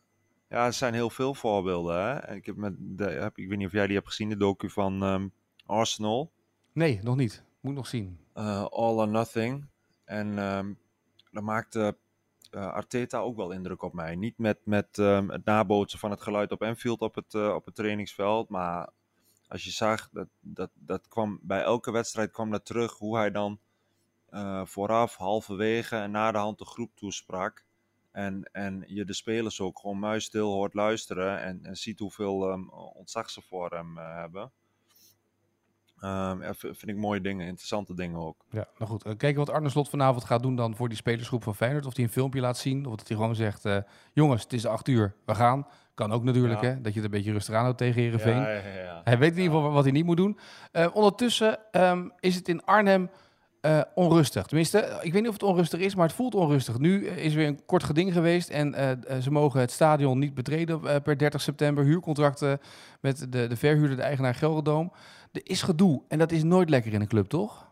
ja, 0.50 0.66
er 0.66 0.74
zijn 0.74 0.94
heel 0.94 1.10
veel 1.10 1.34
voorbeelden. 1.34 1.96
Hè? 2.06 2.14
En 2.14 2.36
Ik, 2.36 2.46
heb 2.46 2.56
met 2.56 2.74
de, 2.80 3.04
heb, 3.04 3.38
ik 3.38 3.48
weet 3.50 3.58
niet 3.58 3.68
of 3.68 3.74
jij 3.74 3.86
die 3.88 3.96
hebt 3.96 4.08
gezien, 4.08 4.30
de 4.30 4.38
docu 4.38 4.70
van 4.70 5.04
ehm, 5.04 5.28
Arsenal. 5.66 6.32
Nee, 6.74 7.00
nog 7.04 7.16
niet. 7.16 7.44
Moet 7.62 7.74
nog 7.76 7.88
zien. 7.88 8.20
eh, 8.34 8.64
All 8.66 8.96
or 8.98 9.08
Nothing. 9.08 9.66
En 10.10 10.40
ehm 10.40 10.74
dat 11.32 11.44
maakte 11.44 11.98
eh, 12.52 12.72
Arteta 12.72 13.20
ook 13.20 13.36
wel 13.36 13.52
indruk 13.52 13.82
op 13.82 13.94
mij. 13.94 14.16
Niet 14.16 14.38
met, 14.38 14.60
met 14.64 14.98
ehm, 14.98 15.30
het 15.30 15.46
nabootsen 15.46 16.00
van 16.00 16.12
het 16.12 16.22
geluid 16.22 16.52
op 16.52 16.64
Anfield 16.64 17.02
op 17.02 17.16
het, 17.16 17.34
eh, 17.34 17.54
op 17.54 17.66
het 17.66 17.76
trainingsveld. 17.76 18.50
Maar 18.50 18.90
als 19.48 19.64
je 19.64 19.72
zag, 19.72 20.10
dat, 20.12 20.28
dat, 20.40 20.70
dat 20.74 21.08
kwam, 21.08 21.40
bij 21.42 21.62
elke 21.62 21.92
wedstrijd 21.92 22.32
kwam 22.32 22.52
dat 22.52 22.66
terug. 22.66 22.98
Hoe 22.98 23.18
hij 23.18 23.32
dan 23.32 23.60
eh, 24.30 24.66
vooraf, 24.66 25.16
halverwege 25.16 25.96
en 25.96 26.12
na 26.12 26.32
de 26.32 26.38
hand 26.38 26.58
de 26.58 26.66
groep 26.66 26.96
toesprak. 26.96 27.66
En, 28.12 28.44
en 28.52 28.84
je 28.88 29.06
de 29.06 29.14
spelers 29.14 29.62
ook 29.62 29.80
gewoon 29.80 30.00
muisstil 30.00 30.52
hoort 30.52 30.74
luisteren 30.74 31.42
en, 31.42 31.64
en 31.64 31.76
ziet 31.76 32.00
hoeveel 32.00 32.52
um, 32.52 32.70
ontzag 32.70 33.30
ze 33.30 33.42
voor 33.42 33.72
hem 33.72 33.98
hebben. 33.98 34.52
Um, 36.04 36.42
ja, 36.42 36.54
vind 36.54 36.88
ik 36.88 36.96
mooie 36.96 37.22
dingen, 37.22 37.46
interessante 37.48 37.94
dingen 37.94 38.20
ook. 38.20 38.46
Ja, 38.50 38.68
nou 38.78 38.92
goed. 38.92 39.06
Uh, 39.06 39.14
kijken 39.18 39.46
wat 39.46 39.50
Arne 39.50 39.70
Slot 39.70 39.90
vanavond 39.90 40.24
gaat 40.24 40.42
doen 40.42 40.56
dan 40.56 40.76
voor 40.76 40.88
die 40.88 40.98
spelersgroep 40.98 41.44
van 41.44 41.56
Feyenoord. 41.56 41.86
Of 41.86 41.96
hij 41.96 42.04
een 42.04 42.12
filmpje 42.12 42.40
laat 42.40 42.58
zien, 42.58 42.86
of 42.86 42.96
dat 42.96 43.08
hij 43.08 43.18
gewoon 43.18 43.36
zegt... 43.36 43.66
Uh, 43.66 43.78
jongens, 44.14 44.44
het 44.44 44.54
is 44.54 44.66
acht 44.66 44.88
uur, 44.88 45.16
we 45.26 45.36
gaan. 45.36 45.68
Kan 45.94 46.12
ook 46.12 46.24
natuurlijk, 46.24 46.62
ja. 46.62 46.68
hè, 46.68 46.82
dat 46.82 46.94
je 46.94 47.00
het 47.00 47.04
een 47.04 47.18
beetje 47.18 47.32
rustig 47.32 47.56
aanhoudt 47.56 47.78
tegen 47.78 48.02
Heerenveen. 48.02 48.42
Ja, 48.42 49.02
hij 49.04 49.18
weet 49.18 49.32
in 49.32 49.42
ieder 49.42 49.56
geval 49.56 49.72
wat 49.72 49.84
hij 49.84 49.92
niet 49.92 50.06
moet 50.06 50.18
doen. 50.18 50.38
Uh, 50.72 50.88
ondertussen 50.94 51.60
um, 51.72 52.12
is 52.20 52.36
het 52.36 52.48
in 52.48 52.66
Arnhem 52.66 53.10
uh, 53.62 53.82
onrustig. 53.94 54.46
Tenminste, 54.46 55.00
ik 55.02 55.14
weet 55.14 55.22
niet 55.22 55.28
of 55.28 55.34
het 55.34 55.44
onrustig 55.44 55.80
is, 55.80 55.96
maar 55.96 56.08
het 56.08 56.16
voelt 56.16 56.36
onrustig. 56.36 56.78
Nu 56.78 57.08
is 57.08 57.34
weer 57.34 57.48
een 57.48 57.66
kort 57.66 57.84
geding 57.84 58.14
geweest 58.14 58.50
en 58.50 58.76
uh, 58.80 59.18
ze 59.22 59.32
mogen 59.32 59.60
het 59.60 59.72
stadion 59.72 60.20
niet 60.20 60.34
betreden 60.34 61.02
per 61.02 61.18
30 61.18 61.42
september. 61.42 61.84
Huurcontracten 61.84 62.60
met 63.02 63.32
de, 63.32 63.48
de 63.48 63.56
verhuurder, 63.56 63.96
de 63.96 64.02
eigenaar 64.04 64.36
Gelderdoom. 64.36 64.92
Er 65.32 65.42
is 65.44 65.62
gedoe 65.62 66.04
en 66.08 66.18
dat 66.18 66.32
is 66.32 66.44
nooit 66.44 66.70
lekker 66.70 66.94
in 66.94 67.02
een 67.02 67.08
club, 67.08 67.28
toch? 67.28 67.72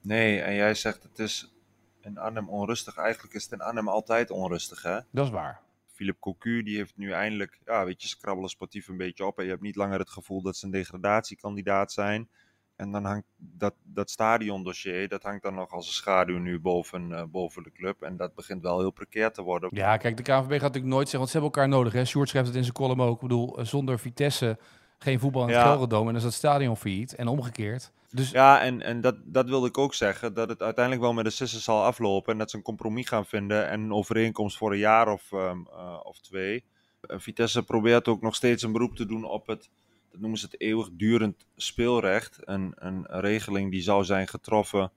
Nee, 0.00 0.40
en 0.40 0.54
jij 0.54 0.74
zegt 0.74 1.02
het 1.02 1.18
is 1.18 1.54
in 2.00 2.18
Arnhem 2.18 2.48
onrustig. 2.48 2.96
Eigenlijk 2.96 3.34
is 3.34 3.42
het 3.42 3.52
in 3.52 3.60
Arnhem 3.60 3.88
altijd 3.88 4.30
onrustig, 4.30 4.82
hè? 4.82 4.98
Dat 5.10 5.24
is 5.24 5.30
waar. 5.30 5.60
Philip 5.86 6.20
Cocu, 6.20 6.62
die 6.62 6.76
heeft 6.76 6.96
nu 6.96 7.12
eindelijk, 7.12 7.58
ja, 7.64 7.84
weet 7.84 8.02
je, 8.02 8.08
ze 8.08 8.18
krabbelen 8.18 8.50
sportief 8.50 8.88
een 8.88 8.96
beetje 8.96 9.26
op. 9.26 9.38
En 9.38 9.44
je 9.44 9.50
hebt 9.50 9.62
niet 9.62 9.76
langer 9.76 9.98
het 9.98 10.10
gevoel 10.10 10.42
dat 10.42 10.56
ze 10.56 10.64
een 10.64 10.70
degradatiekandidaat 10.70 11.92
zijn. 11.92 12.28
En 12.76 12.92
dan 12.92 13.04
hangt 13.04 13.26
dat, 13.36 13.74
dat 13.82 14.10
stadiondossier, 14.10 15.08
dat 15.08 15.22
hangt 15.22 15.42
dan 15.42 15.54
nog 15.54 15.70
als 15.70 15.86
een 15.86 15.92
schaduw 15.92 16.38
nu 16.38 16.60
boven, 16.60 17.10
uh, 17.10 17.22
boven 17.24 17.62
de 17.62 17.72
club. 17.72 18.02
En 18.02 18.16
dat 18.16 18.34
begint 18.34 18.62
wel 18.62 18.78
heel 18.78 18.90
precair 18.90 19.32
te 19.32 19.42
worden. 19.42 19.70
Ja, 19.72 19.96
kijk, 19.96 20.16
de 20.16 20.22
KNVB 20.22 20.50
gaat 20.50 20.60
natuurlijk 20.60 20.84
nooit 20.84 21.08
zeggen, 21.08 21.18
want 21.18 21.30
ze 21.30 21.38
hebben 21.38 21.54
elkaar 21.54 21.68
nodig. 21.68 21.92
Hè? 21.92 22.04
Sjoerd 22.04 22.28
schrijft 22.28 22.48
het 22.48 22.56
in 22.56 22.62
zijn 22.62 22.74
column 22.74 23.00
ook. 23.00 23.14
Ik 23.14 23.20
bedoel, 23.20 23.58
zonder 23.64 23.98
Vitesse 23.98 24.58
geen 24.98 25.20
voetbal 25.20 25.42
in 25.42 25.48
het 25.48 25.56
ja. 25.56 25.80
En 25.80 25.88
dan 25.88 26.16
is 26.16 26.22
dat 26.22 26.32
stadion 26.32 26.76
failliet. 26.76 27.14
En 27.14 27.28
omgekeerd. 27.28 27.92
Dus... 28.10 28.30
Ja, 28.30 28.60
en, 28.60 28.82
en 28.82 29.00
dat, 29.00 29.16
dat 29.24 29.48
wilde 29.48 29.68
ik 29.68 29.78
ook 29.78 29.94
zeggen. 29.94 30.34
Dat 30.34 30.48
het 30.48 30.62
uiteindelijk 30.62 31.04
wel 31.04 31.14
met 31.14 31.24
de 31.24 31.30
Sissers 31.30 31.64
zal 31.64 31.84
aflopen. 31.84 32.32
En 32.32 32.38
dat 32.38 32.50
ze 32.50 32.56
een 32.56 32.62
compromis 32.62 33.08
gaan 33.08 33.26
vinden. 33.26 33.68
En 33.68 33.80
een 33.80 33.92
overeenkomst 33.92 34.56
voor 34.56 34.72
een 34.72 34.78
jaar 34.78 35.12
of, 35.12 35.32
um, 35.32 35.68
uh, 35.72 36.00
of 36.02 36.20
twee. 36.20 36.64
Uh, 37.02 37.18
Vitesse 37.18 37.62
probeert 37.62 38.08
ook 38.08 38.22
nog 38.22 38.34
steeds 38.34 38.62
een 38.62 38.72
beroep 38.72 38.96
te 38.96 39.06
doen 39.06 39.24
op 39.24 39.46
het 39.46 39.68
dat 40.10 40.20
noemen 40.20 40.38
ze 40.38 40.44
het 40.44 40.60
eeuwigdurend 40.60 41.46
speelrecht. 41.56 42.38
Een, 42.40 42.72
een 42.76 43.06
regeling 43.08 43.70
die 43.70 43.82
zou 43.82 44.04
zijn 44.04 44.28
getroffen 44.28 44.92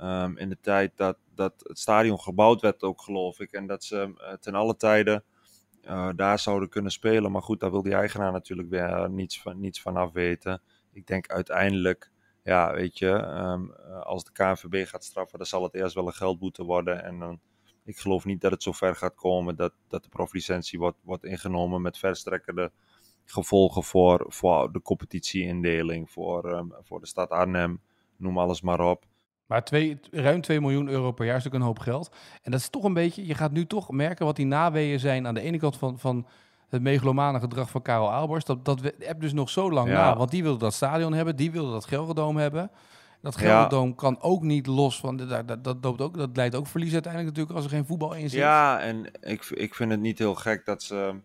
um, 0.00 0.38
in 0.38 0.48
de 0.48 0.58
tijd 0.60 0.92
dat, 0.96 1.16
dat 1.34 1.52
het 1.58 1.78
stadion 1.78 2.20
gebouwd 2.20 2.60
werd 2.60 2.82
ook, 2.82 3.00
geloof 3.00 3.40
ik. 3.40 3.52
En 3.52 3.66
dat 3.66 3.84
ze 3.84 4.14
uh, 4.18 4.32
ten 4.32 4.54
alle 4.54 4.76
tijden 4.76 5.24
uh, 5.86 6.08
daar 6.16 6.38
zouden 6.38 6.68
kunnen 6.68 6.92
spelen. 6.92 7.32
Maar 7.32 7.42
goed, 7.42 7.60
daar 7.60 7.70
wil 7.70 7.82
die 7.82 7.94
eigenaar 7.94 8.32
natuurlijk 8.32 8.68
weer 8.68 9.10
niets 9.10 9.40
van, 9.40 9.60
niets 9.60 9.84
af 9.84 10.12
weten. 10.12 10.62
Ik 10.92 11.06
denk 11.06 11.26
uiteindelijk, 11.26 12.10
ja, 12.42 12.74
weet 12.74 12.98
je, 12.98 13.08
um, 13.08 13.72
als 14.02 14.24
de 14.24 14.32
KNVB 14.32 14.86
gaat 14.88 15.04
straffen, 15.04 15.38
dan 15.38 15.46
zal 15.46 15.62
het 15.62 15.74
eerst 15.74 15.94
wel 15.94 16.06
een 16.06 16.12
geldboete 16.12 16.64
worden. 16.64 17.04
En 17.04 17.18
dan, 17.18 17.40
ik 17.84 17.98
geloof 17.98 18.24
niet 18.24 18.40
dat 18.40 18.50
het 18.50 18.62
zo 18.62 18.72
ver 18.72 18.96
gaat 18.96 19.14
komen 19.14 19.56
dat, 19.56 19.72
dat 19.88 20.02
de 20.02 20.08
proflicentie 20.08 20.78
wordt, 20.78 20.98
wordt 21.02 21.24
ingenomen 21.24 21.82
met 21.82 21.98
verstrekkende 21.98 22.70
gevolgen 23.24 23.82
voor, 23.82 24.24
voor 24.28 24.72
de 24.72 24.82
competitieindeling, 24.82 26.10
voor, 26.10 26.52
um, 26.52 26.72
voor 26.82 27.00
de 27.00 27.06
stad 27.06 27.30
Arnhem, 27.30 27.80
noem 28.16 28.38
alles 28.38 28.60
maar 28.60 28.80
op. 28.80 29.04
Maar 29.46 29.64
twee, 29.64 30.00
ruim 30.10 30.40
2 30.40 30.60
miljoen 30.60 30.88
euro 30.88 31.12
per 31.12 31.26
jaar 31.26 31.36
is 31.36 31.46
ook 31.46 31.54
een 31.54 31.60
hoop 31.60 31.78
geld. 31.78 32.10
En 32.42 32.50
dat 32.50 32.60
is 32.60 32.68
toch 32.68 32.84
een 32.84 32.94
beetje, 32.94 33.26
je 33.26 33.34
gaat 33.34 33.52
nu 33.52 33.66
toch 33.66 33.90
merken 33.90 34.26
wat 34.26 34.36
die 34.36 34.46
naweeën 34.46 35.00
zijn 35.00 35.26
aan 35.26 35.34
de 35.34 35.40
ene 35.40 35.58
kant 35.58 35.76
van, 35.76 35.98
van 35.98 36.26
het 36.68 36.82
megalomane 36.82 37.40
gedrag 37.40 37.70
van 37.70 37.82
Karel 37.82 38.12
Aalborst. 38.12 38.46
Dat, 38.46 38.64
dat 38.64 38.80
heb 38.98 39.20
dus 39.20 39.32
nog 39.32 39.50
zo 39.50 39.70
lang 39.70 39.88
ja. 39.88 39.94
na, 39.94 40.16
want 40.16 40.30
die 40.30 40.42
wilde 40.42 40.58
dat 40.58 40.74
stadion 40.74 41.12
hebben, 41.12 41.36
die 41.36 41.50
wilde 41.50 41.72
dat 41.72 41.84
Gelderdoom 41.84 42.36
hebben. 42.36 42.70
Dat 43.20 43.36
Gelderdoom 43.36 43.88
ja. 43.88 43.94
kan 43.94 44.20
ook 44.20 44.42
niet 44.42 44.66
los 44.66 45.00
van, 45.00 45.16
dat, 45.16 45.48
dat, 45.48 45.64
dat, 45.64 45.76
loopt 45.80 46.00
ook, 46.00 46.16
dat 46.16 46.36
leidt 46.36 46.54
ook 46.54 46.66
verlies 46.66 46.92
uiteindelijk 46.92 47.36
natuurlijk 47.36 47.56
als 47.56 47.72
er 47.72 47.76
geen 47.76 47.86
voetbal 47.86 48.14
in 48.14 48.30
zit. 48.30 48.40
Ja, 48.40 48.80
en 48.80 49.10
ik, 49.20 49.44
ik 49.44 49.74
vind 49.74 49.90
het 49.90 50.00
niet 50.00 50.18
heel 50.18 50.34
gek 50.34 50.64
dat 50.64 50.82
ze 50.82 51.20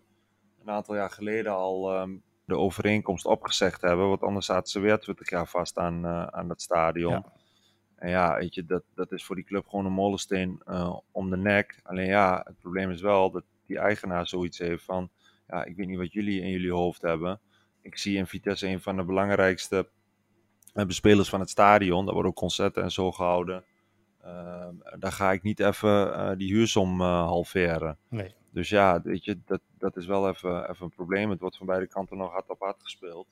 een 0.62 0.70
aantal 0.70 0.96
jaar 0.96 1.10
geleden 1.10 1.54
al 1.54 2.02
um, 2.02 2.22
de 2.46 2.58
overeenkomst 2.58 3.26
opgezegd 3.26 3.82
hebben. 3.82 4.08
Want 4.08 4.22
anders 4.22 4.46
zaten 4.46 4.72
ze 4.72 4.80
weer 4.80 5.00
20 5.00 5.30
jaar 5.30 5.48
vast 5.48 5.78
aan, 5.78 6.06
uh, 6.06 6.24
aan 6.24 6.48
dat 6.48 6.62
stadion. 6.62 7.12
Ja. 7.12 7.24
En 8.02 8.10
ja, 8.10 8.38
weet 8.38 8.56
je, 8.56 8.66
dat, 8.66 8.84
dat 8.96 9.12
is 9.12 9.26
voor 9.26 9.36
die 9.36 9.46
club 9.46 9.68
gewoon 9.68 9.86
een 9.86 9.92
molensteen 9.92 10.62
uh, 10.68 10.98
om 11.12 11.30
de 11.30 11.38
nek. 11.38 11.80
Alleen 11.84 12.08
ja, 12.08 12.42
het 12.46 12.60
probleem 12.60 12.92
is 12.92 13.02
wel 13.02 13.32
dat 13.32 13.44
die 13.66 13.80
eigenaar 13.80 14.28
zoiets 14.28 14.58
heeft 14.58 14.84
van... 14.84 15.10
Ja, 15.48 15.64
ik 15.64 15.76
weet 15.76 15.88
niet 15.88 15.98
wat 15.98 16.14
jullie 16.14 16.42
in 16.42 16.50
jullie 16.50 16.72
hoofd 16.72 17.02
hebben. 17.02 17.40
Ik 17.82 17.98
zie 17.98 18.18
in 18.18 18.28
Vitesse 18.28 18.68
een 18.68 18.82
van 18.82 18.96
de 18.96 19.04
belangrijkste 19.04 19.90
uh, 20.74 20.86
bespelers 20.86 21.30
van 21.30 21.40
het 21.40 21.50
stadion. 21.50 22.06
Daar 22.06 22.14
worden 22.14 22.32
ook 22.32 22.38
concerten 22.38 22.84
en 22.84 22.92
zo 22.92 23.12
gehouden. 23.12 23.64
Uh, 24.26 24.68
daar 25.00 25.12
ga 25.12 25.32
ik 25.32 25.44
niet 25.44 25.60
even 25.60 26.08
uh, 26.08 26.32
die 26.38 26.54
huursom 26.54 27.02
halveren. 27.02 27.98
Nee. 28.10 28.36
Dus 28.52 28.70
ja, 28.70 29.02
weet 29.04 29.26
je, 29.26 29.38
dat, 29.46 29.62
dat 29.78 29.98
is 29.98 30.06
wel 30.06 30.30
even, 30.30 30.70
even 30.70 30.86
een 30.86 30.90
probleem. 30.96 31.30
Het 31.30 31.40
wordt 31.40 31.58
van 31.58 31.66
beide 31.66 31.88
kanten 31.88 32.18
nog 32.18 32.32
hard 32.32 32.50
op 32.50 32.60
hard 32.60 32.78
gespeeld. 32.80 33.28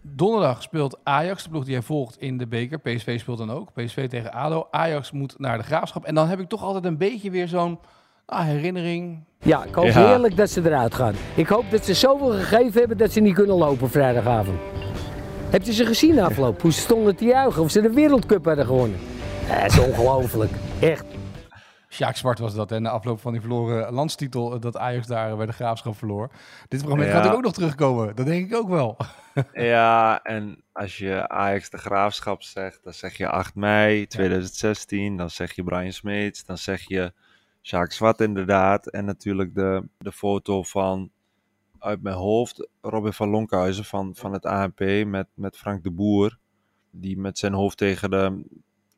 donderdag 0.00 0.62
speelt 0.62 0.98
Ajax, 1.02 1.42
de 1.42 1.50
ploeg 1.50 1.64
die 1.64 1.72
jij 1.72 1.82
volgt 1.82 2.18
in 2.18 2.38
de 2.38 2.46
beker. 2.46 2.78
PSV 2.78 3.20
speelt 3.20 3.38
dan 3.38 3.50
ook. 3.50 3.72
PSV 3.72 4.08
tegen 4.08 4.32
ADO. 4.32 4.66
Ajax 4.70 5.10
moet 5.10 5.38
naar 5.38 5.58
de 5.58 5.64
Graafschap. 5.64 6.04
En 6.04 6.14
dan 6.14 6.28
heb 6.28 6.40
ik 6.40 6.48
toch 6.48 6.62
altijd 6.62 6.84
een 6.84 6.98
beetje 6.98 7.30
weer 7.30 7.48
zo'n 7.48 7.78
ah, 8.26 8.44
herinnering. 8.44 9.24
Ja, 9.38 9.64
ik 9.64 9.74
hoop 9.74 9.84
ja. 9.84 10.06
heerlijk 10.06 10.36
dat 10.36 10.50
ze 10.50 10.64
eruit 10.64 10.94
gaan. 10.94 11.14
Ik 11.36 11.48
hoop 11.48 11.70
dat 11.70 11.84
ze 11.84 11.94
zoveel 11.94 12.30
gegeven 12.30 12.78
hebben 12.78 12.98
dat 12.98 13.12
ze 13.12 13.20
niet 13.20 13.34
kunnen 13.34 13.56
lopen 13.56 13.90
vrijdagavond. 13.90 14.58
Heb 15.50 15.62
je 15.62 15.72
ze 15.72 15.86
gezien 15.86 16.20
afloop? 16.20 16.60
Hoe 16.60 16.72
ze 16.72 16.80
stonden 16.80 17.16
te 17.16 17.24
juichen 17.24 17.62
of 17.62 17.70
ze 17.70 17.80
de 17.80 17.90
wereldcup 17.90 18.44
hadden 18.44 18.66
gewonnen? 18.66 18.98
Dat 19.48 19.72
is 19.72 19.78
ongelooflijk. 19.78 20.52
Echt. 20.80 21.09
Sjaak 21.92 22.16
Zwart 22.16 22.38
was 22.38 22.54
dat, 22.54 22.72
en 22.72 22.82
de 22.82 22.88
afloop 22.88 23.20
van 23.20 23.32
die 23.32 23.40
verloren 23.40 23.92
landstitel, 23.92 24.60
dat 24.60 24.76
Ajax 24.76 25.06
daar 25.06 25.36
bij 25.36 25.46
de 25.46 25.52
Graafschap 25.52 25.96
verloor. 25.96 26.30
Dit 26.68 26.86
moment 26.86 27.08
ja. 27.08 27.14
gaat 27.14 27.24
er 27.24 27.34
ook 27.34 27.42
nog 27.42 27.52
terugkomen, 27.52 28.16
dat 28.16 28.26
denk 28.26 28.46
ik 28.46 28.56
ook 28.56 28.68
wel. 28.68 28.96
ja, 29.52 30.22
en 30.22 30.62
als 30.72 30.98
je 30.98 31.28
Ajax 31.28 31.70
de 31.70 31.78
Graafschap 31.78 32.42
zegt, 32.42 32.84
dan 32.84 32.92
zeg 32.92 33.16
je 33.16 33.28
8 33.28 33.54
mei 33.54 34.06
2016, 34.06 35.10
ja. 35.10 35.16
dan 35.16 35.30
zeg 35.30 35.52
je 35.52 35.64
Brian 35.64 35.92
Smeets, 35.92 36.44
dan 36.44 36.58
zeg 36.58 36.88
je 36.88 37.12
Sjaak 37.62 37.92
Zwart 37.92 38.20
inderdaad, 38.20 38.86
en 38.86 39.04
natuurlijk 39.04 39.54
de, 39.54 39.88
de 39.98 40.12
foto 40.12 40.62
van, 40.62 41.10
uit 41.78 42.02
mijn 42.02 42.16
hoofd, 42.16 42.68
Robin 42.80 43.12
van 43.12 43.28
Lonkhuizen 43.28 43.84
van, 43.84 44.14
van 44.14 44.32
het 44.32 44.46
ANP 44.46 44.80
met, 45.06 45.26
met 45.34 45.56
Frank 45.56 45.82
de 45.82 45.90
Boer, 45.90 46.38
die 46.90 47.18
met 47.18 47.38
zijn 47.38 47.52
hoofd 47.52 47.76
tegen 47.76 48.10
de 48.10 48.44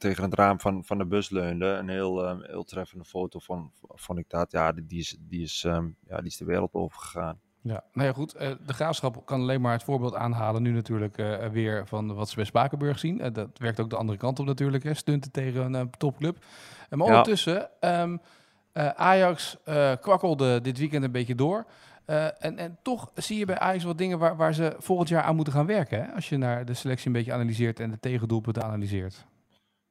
tegen 0.03 0.25
het 0.25 0.35
raam 0.35 0.61
van, 0.61 0.85
van 0.85 0.99
de 0.99 1.07
bus 1.07 1.31
leunde. 1.31 1.67
Een 1.67 1.89
heel, 1.89 2.29
um, 2.29 2.43
heel 2.43 2.65
treffende 2.65 3.05
foto 3.05 3.39
van, 3.39 3.71
vond 3.89 4.19
ik 4.19 4.29
dat. 4.29 4.53
Ja, 4.53 4.73
die 4.73 4.99
is, 4.99 5.17
die 5.21 5.43
is, 5.43 5.65
um, 5.67 5.97
ja, 6.09 6.17
die 6.17 6.27
is 6.27 6.37
de 6.37 6.45
wereld 6.45 6.75
overgegaan. 6.75 7.41
Ja, 7.61 7.85
nou 7.93 8.09
ja, 8.09 8.15
goed. 8.15 8.35
Uh, 8.35 8.41
de 8.67 8.73
graafschap 8.73 9.27
kan 9.27 9.41
alleen 9.41 9.61
maar 9.61 9.73
het 9.73 9.83
voorbeeld 9.83 10.15
aanhalen. 10.15 10.63
Nu 10.63 10.71
natuurlijk 10.71 11.19
uh, 11.19 11.47
weer 11.47 11.87
van 11.87 12.15
wat 12.15 12.29
ze 12.29 12.35
bij 12.35 12.45
Spakenburg 12.45 12.99
zien. 12.99 13.21
Uh, 13.21 13.27
dat 13.33 13.49
werkt 13.55 13.81
ook 13.81 13.91
de 13.91 13.97
andere 13.97 14.19
kant 14.19 14.39
op 14.39 14.47
natuurlijk. 14.47 14.85
Hè. 14.85 14.95
Stunten 14.95 15.31
tegen 15.31 15.75
een 15.75 15.91
topclub. 15.91 16.45
maar 16.91 17.07
ondertussen, 17.07 17.71
um, 17.81 18.21
Ajax 18.95 19.57
kwakkelde 20.01 20.61
dit 20.61 20.79
weekend 20.79 21.05
een 21.05 21.13
beetje 21.13 21.35
door. 21.35 21.67
en, 22.39 22.59
en 22.59 22.79
toch 22.83 23.11
zie 23.15 23.39
je 23.39 23.45
bij 23.45 23.59
Ajax 23.59 23.85
wat 23.85 23.99
dingen 23.99 24.19
waar, 24.19 24.37
waar 24.37 24.55
ze 24.55 24.75
volgend 24.79 25.09
jaar 25.09 25.23
aan 25.23 25.37
moeten 25.37 25.55
gaan 25.55 25.67
werken. 25.67 26.05
Hè? 26.05 26.13
Als 26.13 26.29
je 26.29 26.37
naar 26.37 26.65
de 26.65 26.75
selectie 26.75 27.07
een 27.07 27.13
beetje 27.13 27.33
analyseert 27.33 27.81
en 27.81 27.91
de 27.91 28.01
tegendoelpunten 28.01 28.63
analyseert. 28.63 29.27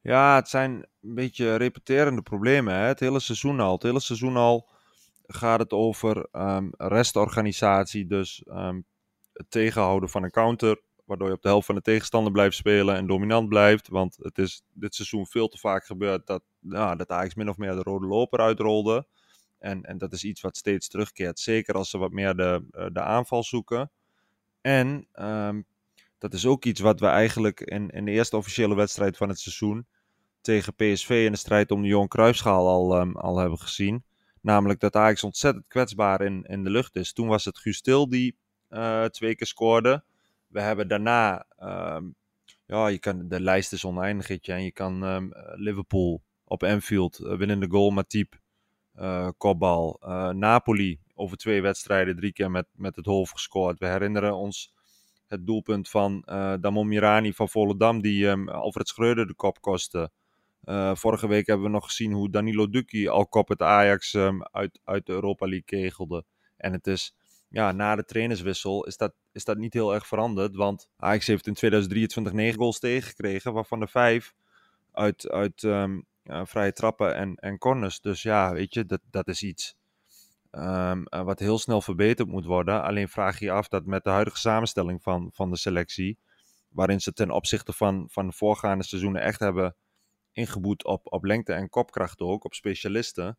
Ja, 0.02 0.36
het 0.36 0.50
zijn 0.50 0.72
een 1.02 1.16
beetje 1.16 1.56
repeterende 1.56 2.22
problemen. 2.22 2.74
Hè? 2.74 2.86
Het 2.86 3.00
hele 3.00 3.20
seizoen 3.20 3.60
al. 3.60 3.74
Het 3.74 3.84
hele 3.84 4.00
seizoen 4.00 4.36
al 4.36 4.70
gaat 5.28 5.60
het 5.60 5.72
over 5.72 6.28
um, 6.32 6.70
restorganisatie. 6.78 8.08
Dus 8.08 8.44
um, 8.48 8.86
het 9.34 9.52
tegenhouden 9.52 10.10
van 10.10 10.24
een 10.24 10.32
counter. 10.32 10.82
Waardoor 11.06 11.28
je 11.28 11.36
op 11.36 11.42
de 11.42 11.48
helft 11.48 11.66
van 11.66 11.76
de 11.76 11.82
tegenstander 11.82 12.32
blijft 12.32 12.56
spelen 12.56 12.96
en 12.96 13.08
dominant 13.08 13.50
blijft. 13.50 13.88
Want 13.88 14.18
het 14.22 14.38
is 14.38 14.64
dit 14.74 14.96
seizoen 14.96 15.26
veel 15.28 15.48
te 15.48 15.58
vaak 15.58 15.86
gebeurd 15.86 16.28
dat, 16.28 16.44
nou, 16.60 16.96
dat 16.98 17.10
Ajax 17.10 17.36
min 17.36 17.50
of 17.50 17.58
meer 17.58 17.76
de 17.76 17.82
rode 17.82 18.08
loper 18.08 18.40
uitrolde. 18.40 19.08
En, 19.60 19.84
en 19.84 19.98
dat 19.98 20.14
is 20.14 20.24
iets 20.24 20.42
wat 20.42 20.58
steeds 20.58 20.88
terugkeert. 20.88 21.40
Zeker 21.40 21.76
als 21.76 21.90
ze 21.90 21.98
wat 21.98 22.12
meer 22.12 22.36
de, 22.36 22.90
de 22.94 23.02
aanval 23.02 23.44
zoeken. 23.44 23.92
En 24.62 25.08
um, 25.14 25.66
dat 26.22 26.34
is 26.34 26.46
ook 26.46 26.66
iets 26.66 26.80
wat 26.80 27.00
we 27.00 27.06
eigenlijk 27.06 27.62
in, 27.62 27.90
in 27.90 28.06
de 28.06 28.12
eerste 28.12 28.38
officiële 28.38 28.76
wedstrijd 28.76 29.18
van 29.18 29.30
het 29.30 29.40
seizoen 29.40 29.88
tegen 30.42 30.76
PSV 30.76 31.24
in 31.26 31.32
de 31.32 31.38
strijd 31.38 31.72
om 31.72 31.82
de 31.82 31.88
Johan 31.88 32.08
Cruijffschaal 32.08 32.68
al, 32.68 33.00
um, 33.02 33.18
al 33.18 33.38
hebben 33.38 33.60
gezien. 33.60 34.04
Namelijk 34.42 34.80
dat 34.80 34.96
Ajax 34.96 35.24
ontzettend 35.24 35.68
kwetsbaar 35.68 36.22
in, 36.22 36.44
in 36.44 36.64
de 36.64 36.70
lucht 36.70 36.96
is. 36.96 37.14
Toen 37.14 37.28
was 37.28 37.46
het 37.46 37.58
Guus 37.58 37.82
Til 37.82 38.10
die 38.10 38.38
uh, 38.70 39.06
twee 39.06 39.36
keer 39.36 39.48
scoorde. 39.48 40.04
We 40.48 40.62
hebben 40.62 40.88
daarna, 40.88 41.46
um, 41.60 42.16
ja, 42.66 42.88
je 42.88 43.00
kan, 43.00 43.28
de 43.28 43.40
lijst 43.40 43.74
is 43.74 43.86
oneindig. 43.86 44.30
En 44.30 44.64
je 44.64 44.72
kan 44.72 45.04
um, 45.04 45.32
Liverpool 45.56 46.22
op 46.44 46.64
Anfield, 46.64 47.20
uh, 47.20 47.38
winnende 47.38 47.70
goal, 47.70 47.90
Matip. 47.90 48.40
eh, 48.96 49.30
kopbal. 49.38 49.98
Eh, 50.02 50.30
Napoli 50.30 51.00
over 51.16 51.38
twee 51.38 51.62
wedstrijden 51.62 52.16
drie 52.16 52.34
keer 52.34 52.52
met, 52.52 52.68
met 52.76 52.96
het 52.96 53.06
hoofd 53.06 53.32
gescoord. 53.32 53.80
We 53.80 53.88
herinneren 53.88 54.36
ons 54.36 54.74
het 55.32 55.46
doelpunt 55.46 55.90
van 55.90 56.24
uh, 56.26 56.54
Damon 56.60 56.88
Mirani 56.88 57.34
van 57.34 57.50
Volendam, 57.50 58.02
die 58.02 58.28
um, 58.28 58.50
Alfred 58.50 58.88
Schreuder 58.88 59.28
de 59.28 59.34
kop 59.34 59.62
kostte. 59.62 60.12
Uh, 60.66 60.96
vorige 60.96 61.28
week 61.28 61.48
hebben 61.48 61.66
we 61.66 61.72
nog 61.72 61.86
gezien 61.86 62.12
hoe 62.12 62.30
Danilo 62.30 62.70
Ducci 62.70 63.08
al 63.08 63.28
kop 63.28 63.48
het 63.48 63.62
Ajax 63.62 64.14
um, 64.14 64.44
uit, 64.44 64.80
uit 64.84 65.06
de 65.06 65.12
Europa 65.12 65.46
League 65.46 65.66
kegelde. 65.66 66.26
En 66.58 66.74
het 66.74 66.88
is, 66.88 67.16
ja, 67.50 67.72
na 67.72 67.96
de 67.96 68.06
trainerswissel 68.06 68.86
is 68.86 68.98
dat, 68.98 69.14
is 69.32 69.44
dat 69.44 69.58
niet 69.58 69.74
heel 69.74 69.94
erg 69.94 70.08
veranderd. 70.08 70.56
Want 70.56 70.90
Ajax 70.98 71.28
heeft 71.28 71.48
in 71.48 71.54
2023 71.54 72.34
negen 72.34 72.60
goals 72.60 72.80
tegengekregen, 72.80 73.54
waarvan 73.54 73.80
de 73.80 73.88
vijf 73.88 74.34
uit, 74.92 75.30
uit 75.30 75.64
um, 75.64 76.06
uh, 76.24 76.42
vrije 76.46 76.74
trappen 76.74 77.16
en, 77.16 77.36
en 77.36 77.58
corners. 77.58 78.02
Dus 78.02 78.22
ja, 78.22 78.54
weet 78.54 78.74
je, 78.74 78.86
dat, 78.86 79.02
dat 79.10 79.28
is 79.28 79.44
iets 79.44 79.76
um, 80.52 81.06
uh, 81.10 81.22
wat 81.22 81.40
heel 81.40 81.58
snel 81.58 81.82
verbeterd 81.82 82.28
moet 82.28 82.46
worden. 82.46 82.84
Alleen 82.84 83.10
vraag 83.10 83.40
je 83.40 83.46
je 83.46 83.52
af 83.52 83.68
dat 83.68 83.86
met 83.86 84.04
de 84.04 84.10
huidige 84.10 84.38
samenstelling 84.38 85.04
van, 85.04 85.30
van 85.34 85.50
de 85.50 85.58
selectie, 85.58 86.20
waarin 86.70 87.02
ze 87.02 87.14
ten 87.14 87.32
opzichte 87.32 87.74
van, 87.74 88.08
van 88.10 88.28
de 88.28 88.34
voorgaande 88.34 88.84
seizoenen 88.84 89.22
echt 89.22 89.40
hebben 89.40 89.76
ingeboet 90.32 90.86
op, 90.86 91.14
op 91.14 91.24
lengte 91.24 91.54
en 91.54 91.70
kopkracht 91.70 92.20
ook, 92.20 92.46
op 92.46 92.54
specialisten. 92.54 93.38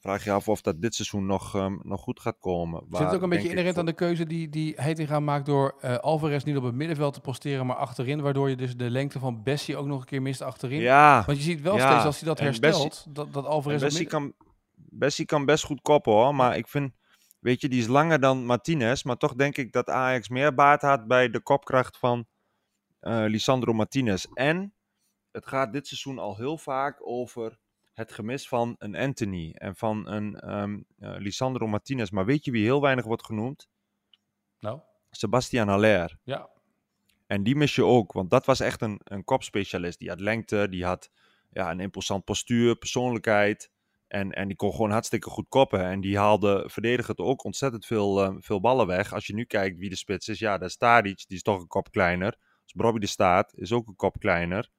Vraag 0.00 0.24
je 0.24 0.30
af 0.30 0.48
of 0.48 0.60
dat 0.60 0.80
dit 0.80 0.94
seizoen 0.94 1.26
nog, 1.26 1.54
um, 1.54 1.80
nog 1.82 2.00
goed 2.00 2.20
gaat 2.20 2.38
komen. 2.38 2.84
Zit 2.90 2.98
het 2.98 3.14
ook 3.14 3.22
een 3.22 3.28
beetje 3.28 3.48
inherent 3.48 3.70
voor... 3.70 3.78
aan 3.78 3.86
de 3.86 3.92
keuze 3.92 4.26
die, 4.26 4.48
die 4.48 4.74
Heitinga 4.76 5.20
maakt 5.20 5.46
door 5.46 5.78
uh, 5.84 5.96
Alvarez 5.96 6.44
niet 6.44 6.56
op 6.56 6.62
het 6.62 6.74
middenveld 6.74 7.14
te 7.14 7.20
posteren, 7.20 7.66
maar 7.66 7.76
achterin, 7.76 8.20
waardoor 8.20 8.48
je 8.48 8.56
dus 8.56 8.76
de 8.76 8.90
lengte 8.90 9.18
van 9.18 9.42
Bessie 9.42 9.76
ook 9.76 9.86
nog 9.86 10.00
een 10.00 10.06
keer 10.06 10.22
mist 10.22 10.42
achterin. 10.42 10.80
Ja. 10.80 11.22
Want 11.26 11.38
je 11.38 11.44
ziet 11.44 11.60
wel 11.60 11.76
ja. 11.76 11.90
steeds 11.90 12.04
als 12.04 12.18
hij 12.18 12.28
dat 12.28 12.38
En 12.38 12.44
herstelt, 12.44 12.88
Bessie- 12.88 13.12
dat, 13.12 13.32
dat 13.32 13.44
Alvarez... 13.46 13.80
Bessie, 13.82 14.02
midden- 14.02 14.20
kan, 14.20 14.47
Bessie 14.90 15.24
kan 15.24 15.44
best 15.44 15.64
goed 15.64 15.80
koppen 15.82 16.12
hoor, 16.12 16.34
maar 16.34 16.56
ik 16.56 16.68
vind, 16.68 16.92
weet 17.38 17.60
je, 17.60 17.68
die 17.68 17.80
is 17.80 17.86
langer 17.86 18.20
dan 18.20 18.44
Martinez. 18.44 19.02
Maar 19.02 19.16
toch 19.16 19.34
denk 19.34 19.56
ik 19.56 19.72
dat 19.72 19.88
Ajax 19.88 20.28
meer 20.28 20.54
baat 20.54 20.82
had 20.82 21.06
bij 21.06 21.30
de 21.30 21.40
kopkracht 21.40 21.98
van 21.98 22.26
eh 23.00 23.24
Lisandro 23.26 23.72
Martinez. 23.72 24.24
En 24.34 24.74
het 25.30 25.46
gaat 25.46 25.72
dit 25.72 25.86
seizoen 25.86 26.18
al 26.18 26.36
heel 26.36 26.58
vaak 26.58 27.06
over 27.06 27.58
het 27.92 28.12
gemis 28.12 28.48
van 28.48 28.74
een 28.78 28.96
Anthony 28.96 29.52
en 29.54 29.76
van 29.76 30.08
een 30.08 30.36
eh, 30.36 30.74
Lisandro 31.18 31.66
Martinez. 31.66 32.10
Maar 32.10 32.24
weet 32.24 32.44
je 32.44 32.50
wie 32.50 32.64
heel 32.64 32.80
weinig 32.80 33.04
wordt 33.04 33.24
genoemd? 33.24 33.68
Nou, 34.58 34.80
Sebastian 35.10 35.68
Haller. 35.68 36.18
ja. 36.24 36.48
En 37.26 37.42
die 37.42 37.56
mis 37.56 37.74
je 37.74 37.84
ook, 37.84 38.12
want 38.12 38.30
dat 38.30 38.46
was 38.46 38.60
echt 38.60 38.82
een, 38.82 39.00
een 39.04 39.24
kopspecialist. 39.24 39.98
Die 39.98 40.08
had 40.08 40.20
lengte, 40.20 40.68
die 40.70 40.84
had 40.84 41.10
ja, 41.50 41.70
een 41.70 41.80
imposant 41.80 42.24
postuur, 42.24 42.76
persoonlijkheid. 42.76 43.70
En, 44.08 44.32
en 44.32 44.48
die 44.48 44.56
kon 44.56 44.70
gewoon 44.70 44.90
hartstikke 44.90 45.30
goed 45.30 45.48
koppen. 45.48 45.84
En 45.84 46.00
die 46.00 46.18
haalde 46.18 46.64
verdedigend 46.66 47.18
ook 47.18 47.44
ontzettend 47.44 47.86
veel, 47.86 48.24
eh, 48.24 48.34
veel 48.38 48.60
ballen 48.60 48.86
weg. 48.86 49.12
Als 49.12 49.26
je 49.26 49.34
nu 49.34 49.44
kijkt 49.44 49.78
wie 49.78 49.90
de 49.90 49.96
spits 49.96 50.28
is, 50.28 50.38
ja, 50.38 50.58
dat 50.58 50.68
is 50.68 50.78
die 51.02 51.36
is 51.36 51.42
toch 51.42 51.60
een 51.60 51.66
kop 51.66 51.90
kleiner. 51.90 52.36
Als 52.62 52.72
Bobby 52.72 52.98
de 52.98 53.06
Staat 53.06 53.52
is 53.56 53.72
ook 53.72 53.86
een 53.88 53.96
kop 53.96 54.18
kleiner. 54.18 54.70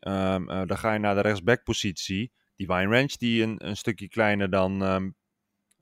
Ehm, 0.00 0.50
eh, 0.50 0.66
dan 0.66 0.78
ga 0.78 0.92
je 0.92 0.98
naar 0.98 1.14
de 1.14 1.20
rechtsbackpositie. 1.20 2.32
Die 2.56 2.66
Wine 2.66 2.96
Ranch, 2.96 3.12
die 3.12 3.42
een, 3.42 3.66
een 3.66 3.76
stukje 3.76 4.08
kleiner 4.08 4.50
dan 4.50 4.82
ehm 4.82 5.10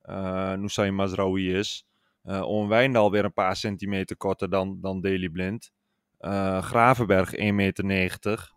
eh 0.03 0.53
Nusain 0.53 0.94
Mazraoui 0.94 1.55
is. 1.55 1.87
Eh 2.22 2.42
Owen 2.42 2.68
Wijndal 2.68 3.11
weer 3.11 3.25
een 3.25 3.33
paar 3.33 3.57
centimeter 3.57 4.16
korter 4.16 4.51
dan, 4.51 4.81
dan 4.81 5.01
Daley 5.01 5.29
Blind. 5.29 5.72
Gravenberg 6.61 7.35
1,90 7.35 7.85
meter. 7.85 8.56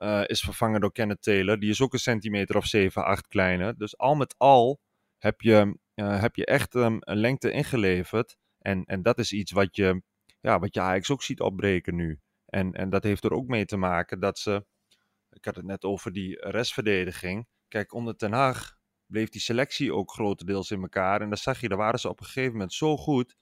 Eh, 0.00 0.22
is 0.26 0.40
vervangen 0.40 0.80
door 0.80 0.92
Kenneth 0.92 1.22
Taylor. 1.22 1.58
Die 1.58 1.70
is 1.70 1.80
ook 1.80 1.92
een 1.92 1.98
centimeter 1.98 2.56
of 2.56 2.66
7, 2.66 3.04
8 3.04 3.28
kleiner. 3.28 3.76
Dus 3.76 3.98
al 3.98 4.14
met 4.14 4.34
al 4.38 4.80
heb 5.18 5.40
je, 5.40 5.78
eh, 5.94 6.20
heb 6.20 6.36
je 6.36 6.44
echt 6.44 6.74
ehm, 6.74 6.96
een 7.00 7.16
lengte 7.16 7.50
ingeleverd. 7.50 8.36
En, 8.58 8.84
en 8.84 9.02
dat 9.02 9.18
is 9.18 9.32
iets 9.32 9.52
wat 9.52 9.76
je, 9.76 10.02
ja, 10.40 10.58
wat 10.58 10.74
je 10.74 10.80
Ajax 10.80 11.10
ook 11.10 11.22
ziet 11.22 11.40
opbreken 11.40 11.94
nu. 11.94 12.20
En, 12.46 12.72
en 12.72 12.90
dat 12.90 13.02
heeft 13.02 13.24
er 13.24 13.32
ook 13.32 13.46
mee 13.46 13.64
te 13.64 13.76
maken 13.76 14.20
dat 14.20 14.38
ze... 14.38 14.64
Ik 15.30 15.44
had 15.44 15.56
het 15.56 15.64
net 15.64 15.84
over 15.84 16.12
die 16.12 16.48
restverdediging. 16.48 17.46
Kijk, 17.68 17.92
onder 17.92 18.16
Ten 18.16 18.32
Hag 18.32 18.76
bleef 19.06 19.28
die 19.28 19.40
selectie 19.40 19.94
ook 19.94 20.12
grotendeels 20.12 20.70
in 20.70 20.82
elkaar. 20.82 21.20
En 21.20 21.28
dan 21.28 21.38
zag 21.38 21.60
je, 21.60 21.68
daar 21.68 21.78
waren 21.78 22.00
ze 22.00 22.08
op 22.08 22.20
een 22.20 22.26
gegeven 22.26 22.52
moment 22.52 22.72
zo 22.72 22.96
goed... 22.96 23.36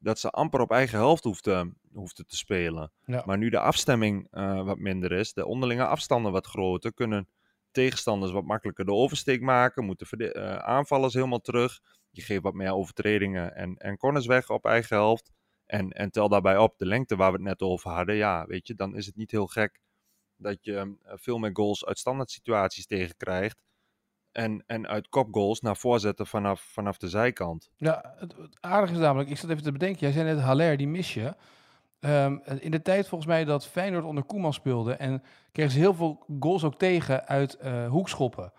dat 0.00 0.18
ze 0.18 0.30
amper 0.30 0.60
op 0.60 0.70
eigen 0.70 0.98
helft 0.98 1.24
hoefden, 1.24 1.76
hoefden 1.92 2.26
te 2.26 2.36
spelen. 2.36 2.92
Ja. 3.04 3.22
Maar 3.26 3.38
nu 3.38 3.48
de 3.50 3.60
afstemming 3.60 4.28
eh, 4.30 4.62
wat 4.62 4.78
minder 4.78 5.12
is, 5.12 5.32
de 5.32 5.46
onderlinge 5.46 5.86
afstanden 5.86 6.32
wat 6.32 6.46
groter, 6.46 6.94
kunnen 6.94 7.28
tegenstanders 7.70 8.32
wat 8.32 8.44
makkelijker 8.44 8.84
de 8.84 8.92
oversteek 8.92 9.40
maken, 9.40 9.84
moeten 9.84 10.32
eh, 10.32 10.56
aanvallers 10.56 11.14
helemaal 11.14 11.40
terug. 11.40 11.80
Je 12.10 12.22
geeft 12.22 12.42
wat 12.42 12.54
meer 12.54 12.72
overtredingen 12.72 13.54
en, 13.54 13.76
en 13.76 13.96
corners 13.96 14.26
weg 14.26 14.50
op 14.50 14.64
eigen 14.64 14.96
helft. 14.96 15.32
En, 15.66 15.90
en 15.90 16.10
tel 16.10 16.28
daarbij 16.28 16.56
op 16.56 16.78
de 16.78 16.86
lengte 16.86 17.16
waar 17.16 17.30
we 17.30 17.36
het 17.36 17.46
net 17.46 17.60
over 17.60 17.90
hadden. 17.90 18.14
Ja, 18.14 18.46
weet 18.46 18.66
je, 18.66 18.74
dan 18.74 18.96
is 18.96 19.06
het 19.06 19.16
niet 19.16 19.30
heel 19.30 19.46
gek 19.46 19.80
dat 20.36 20.64
je 20.64 20.74
eh, 20.76 21.12
veel 21.16 21.38
meer 21.38 21.50
goals 21.52 21.84
uit 21.84 21.98
standaard 21.98 22.30
situaties 22.30 22.86
tegenkrijgt. 22.86 23.62
En, 24.32 24.62
en 24.66 24.88
uit 24.88 25.08
kopgoals 25.08 25.60
naar 25.60 25.76
voorzetten 25.76 26.26
vanaf, 26.26 26.60
vanaf 26.60 26.96
de 26.96 27.08
zijkant. 27.08 27.70
Ja, 27.76 28.14
het, 28.18 28.36
het 28.36 28.56
aardige 28.60 28.92
is 28.92 29.00
namelijk, 29.00 29.30
ik 29.30 29.36
zat 29.36 29.50
even 29.50 29.62
te 29.62 29.72
bedenken, 29.72 30.00
jij 30.00 30.12
zei 30.12 30.24
net 30.24 30.44
Haller, 30.44 30.76
die 30.76 30.88
mis 30.88 31.14
je. 31.14 31.34
Ehm, 32.00 32.36
in 32.58 32.70
de 32.70 32.82
tijd 32.82 33.08
volgens 33.08 33.30
mij 33.30 33.44
dat 33.44 33.66
Feyenoord 33.66 34.04
onder 34.04 34.24
Koeman 34.24 34.52
speelde 34.52 34.94
en 34.94 35.22
kregen 35.52 35.72
ze 35.72 35.78
heel 35.78 35.94
veel 35.94 36.24
goals 36.40 36.64
ook 36.64 36.78
tegen 36.78 37.26
uit 37.26 37.54
eh, 37.54 37.88
hoekschoppen. 37.88 38.52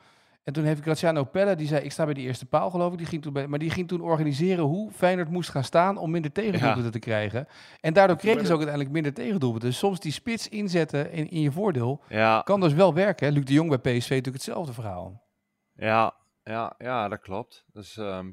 En 0.43 0.53
toen 0.53 0.63
heeft 0.63 0.81
Graziano 0.81 1.23
Pelle, 1.23 1.55
die 1.55 1.67
zei, 1.67 1.83
ik 1.83 1.91
sta 1.91 2.05
bij 2.05 2.13
die 2.13 2.27
eerste 2.27 2.45
paal 2.45 2.69
geloof 2.69 2.91
ik, 2.91 2.97
die 2.97 3.07
ging 3.07 3.21
toen 3.21 3.33
bij, 3.33 3.47
maar 3.47 3.59
die 3.59 3.69
ging 3.69 3.87
toen 3.87 4.01
organiseren 4.01 4.65
hoe 4.65 4.91
Feyenoord 4.91 5.29
moest 5.29 5.49
gaan 5.49 5.63
staan 5.63 5.97
om 5.97 6.11
minder 6.11 6.31
tegendoelpunten 6.31 6.91
te 6.91 6.99
krijgen. 6.99 7.47
En 7.81 7.93
daardoor 7.93 8.17
kregen 8.17 8.45
ze 8.45 8.51
ook 8.51 8.57
uiteindelijk 8.57 8.93
minder 8.93 9.13
tegendoelpunten. 9.13 9.69
Dus 9.69 9.77
soms 9.77 9.99
die 9.99 10.11
spits 10.11 10.47
inzetten 10.47 11.11
in, 11.11 11.29
in 11.29 11.41
je 11.41 11.51
voordeel 11.51 12.01
Ja, 12.09 12.41
kan 12.41 12.59
dus 12.59 12.73
wel 12.73 12.93
werken. 12.93 13.27
Hè? 13.27 13.33
Luc 13.33 13.45
de 13.45 13.53
Jong 13.53 13.69
bij 13.69 13.77
PSV 13.77 14.09
natuurlijk 14.09 14.35
hetzelfde 14.35 14.73
verhaal. 14.73 15.21
Ja, 15.81 16.15
ja, 16.43 16.75
ja, 16.77 17.07
dat 17.07 17.19
klopt. 17.19 17.65
Dus 17.73 17.97
ehm, 17.97 18.31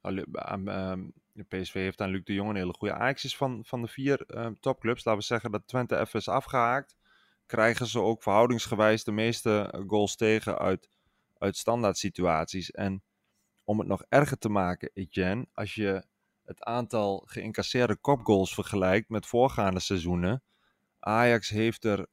ehm, 0.00 0.68
ehm, 0.68 1.08
PSV 1.48 1.72
heeft 1.72 2.00
aan 2.00 2.10
Luc 2.10 2.24
de 2.24 2.34
Jong 2.34 2.48
een 2.48 2.56
hele 2.56 2.72
goede. 2.72 3.14
Is 3.22 3.36
van, 3.36 3.64
van 3.64 3.82
de 3.82 3.88
vier 3.88 4.26
topclubs, 4.60 5.04
laten 5.04 5.20
we 5.20 5.26
zeggen 5.26 5.50
dat 5.50 5.66
Twente 5.66 5.98
even 5.98 6.18
is 6.20 6.28
afgehaakt, 6.28 6.96
krijgen 7.46 7.86
ze 7.86 8.00
ook 8.00 8.22
verhoudingsgewijs 8.22 9.04
de 9.04 9.12
meeste 9.12 9.68
eh, 9.70 9.80
goals 9.86 10.16
tegen 10.16 10.58
uit, 10.58 10.88
uit 11.38 11.56
standaard 11.56 11.98
situaties. 11.98 12.70
En 12.70 13.02
om 13.64 13.78
het 13.78 13.88
nog 13.88 14.02
erger 14.08 14.38
te 14.38 14.48
maken, 14.48 14.90
Etienne, 14.94 15.46
als 15.54 15.74
je 15.74 16.04
het 16.44 16.62
aantal 16.62 17.22
geïncasseerde 17.26 17.96
kopgoals 17.96 18.54
vergelijkt 18.54 19.08
met 19.08 19.26
voorgaande 19.26 19.80
seizoenen, 19.80 20.42
Ajax 20.98 21.48
heeft 21.48 21.84
er 21.84 22.06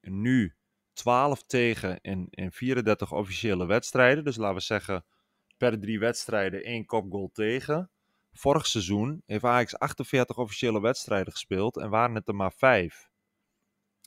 nu 0.00 0.56
12 0.92 1.42
tegen 1.46 2.00
in, 2.00 2.26
in 2.30 2.52
34 2.52 3.12
officiële 3.12 3.66
wedstrijden. 3.66 4.24
Dus 4.24 4.36
laten 4.36 4.56
we 4.56 4.62
zeggen 4.62 5.04
per 5.56 5.80
drie 5.80 5.98
wedstrijden 5.98 6.64
één 6.64 6.84
kopgoal 6.84 7.30
tegen. 7.32 7.90
Vorig 8.32 8.66
seizoen 8.66 9.22
heeft 9.26 9.44
Ajax 9.44 9.78
48 9.78 10.36
officiële 10.36 10.80
wedstrijden 10.80 11.32
gespeeld 11.32 11.76
en 11.76 11.90
waren 11.90 12.14
het 12.14 12.28
er 12.28 12.34
maar 12.34 12.52
vijf. 12.52 13.10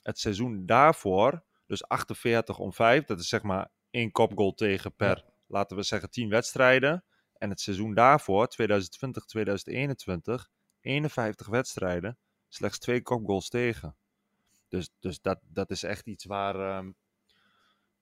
Het 0.02 0.18
seizoen 0.18 0.66
daarvoor, 0.66 1.44
dus 1.66 1.88
48 1.88 2.58
om 2.58 2.72
5, 2.72 3.04
dat 3.04 3.20
is 3.20 3.28
zeg 3.28 3.42
maar 3.42 3.70
één 3.90 4.10
kopgoal 4.10 4.54
tegen 4.54 4.94
per, 4.94 5.24
laten 5.46 5.76
we 5.76 5.82
zeggen, 5.82 6.10
10 6.10 6.28
wedstrijden. 6.28 7.04
En 7.32 7.50
het 7.50 7.60
seizoen 7.60 7.94
daarvoor, 7.94 8.48
2020-2021, 8.48 8.54
51 10.80 11.46
wedstrijden, 11.46 12.18
slechts 12.48 12.78
twee 12.78 13.02
kopgoals 13.02 13.48
tegen. 13.48 13.96
Dus, 14.68 14.90
dus 15.00 15.20
dat, 15.20 15.40
dat 15.42 15.70
is 15.70 15.82
echt 15.82 16.06
iets 16.06 16.24
waar. 16.24 16.54
ehm, 16.54 16.90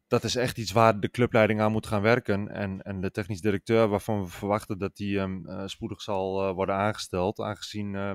dat 0.07 0.25
is 0.25 0.37
echt 0.37 0.59
iets 0.59 0.73
waar 0.73 1.01
de 1.01 1.11
clubleiding 1.11 1.61
aan 1.61 1.73
moet 1.73 1.87
gaan 1.87 2.03
werken. 2.03 2.49
En, 2.49 2.83
en 2.83 3.01
de 3.01 3.11
technisch 3.11 3.41
directeur, 3.41 3.89
waarvan 3.89 4.23
we 4.23 4.29
verwachten 4.29 4.79
dat 4.79 4.97
die 4.97 5.19
ehm, 5.19 5.47
eh, 5.47 5.63
spoedig 5.67 6.03
zal 6.03 6.49
eh, 6.49 6.55
worden 6.55 6.75
aangesteld. 6.75 7.41
Aangezien 7.41 7.95
eh, 7.95 8.13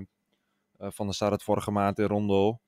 Van 0.77 1.05
der 1.05 1.15
Sar 1.15 1.31
het 1.31 1.43
vorige 1.43 1.71
maand 1.71 1.99
in 1.99 2.05
Rondo, 2.05 2.59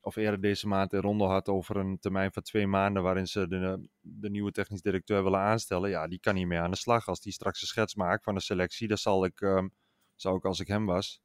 of 0.00 0.16
eerder 0.16 0.40
deze 0.40 0.68
maand 0.68 0.92
in 0.92 1.00
Rondo 1.00 1.26
had 1.26 1.48
over 1.48 1.76
een 1.76 1.98
termijn 1.98 2.32
van 2.32 2.42
twee 2.42 2.66
maanden. 2.66 3.02
waarin 3.02 3.26
ze 3.26 3.48
de, 3.48 3.88
de 4.00 4.30
nieuwe 4.30 4.52
technisch 4.52 4.82
directeur 4.82 5.22
willen 5.22 5.40
aanstellen. 5.40 5.90
Ja, 5.90 6.08
die 6.08 6.20
kan 6.20 6.34
niet 6.34 6.46
meer 6.46 6.60
aan 6.60 6.70
de 6.70 6.76
slag. 6.76 7.08
Als 7.08 7.20
die 7.20 7.32
straks 7.32 7.60
een 7.60 7.66
schets 7.66 7.94
maakt 7.94 8.24
van 8.24 8.34
de 8.34 8.40
selectie, 8.40 8.88
dan 8.88 8.98
zal 8.98 9.24
ik, 9.24 9.40
ehm, 9.40 9.68
zou 10.14 10.36
ik 10.36 10.44
als 10.44 10.60
ik 10.60 10.66
hem 10.66 10.86
was. 10.86 11.20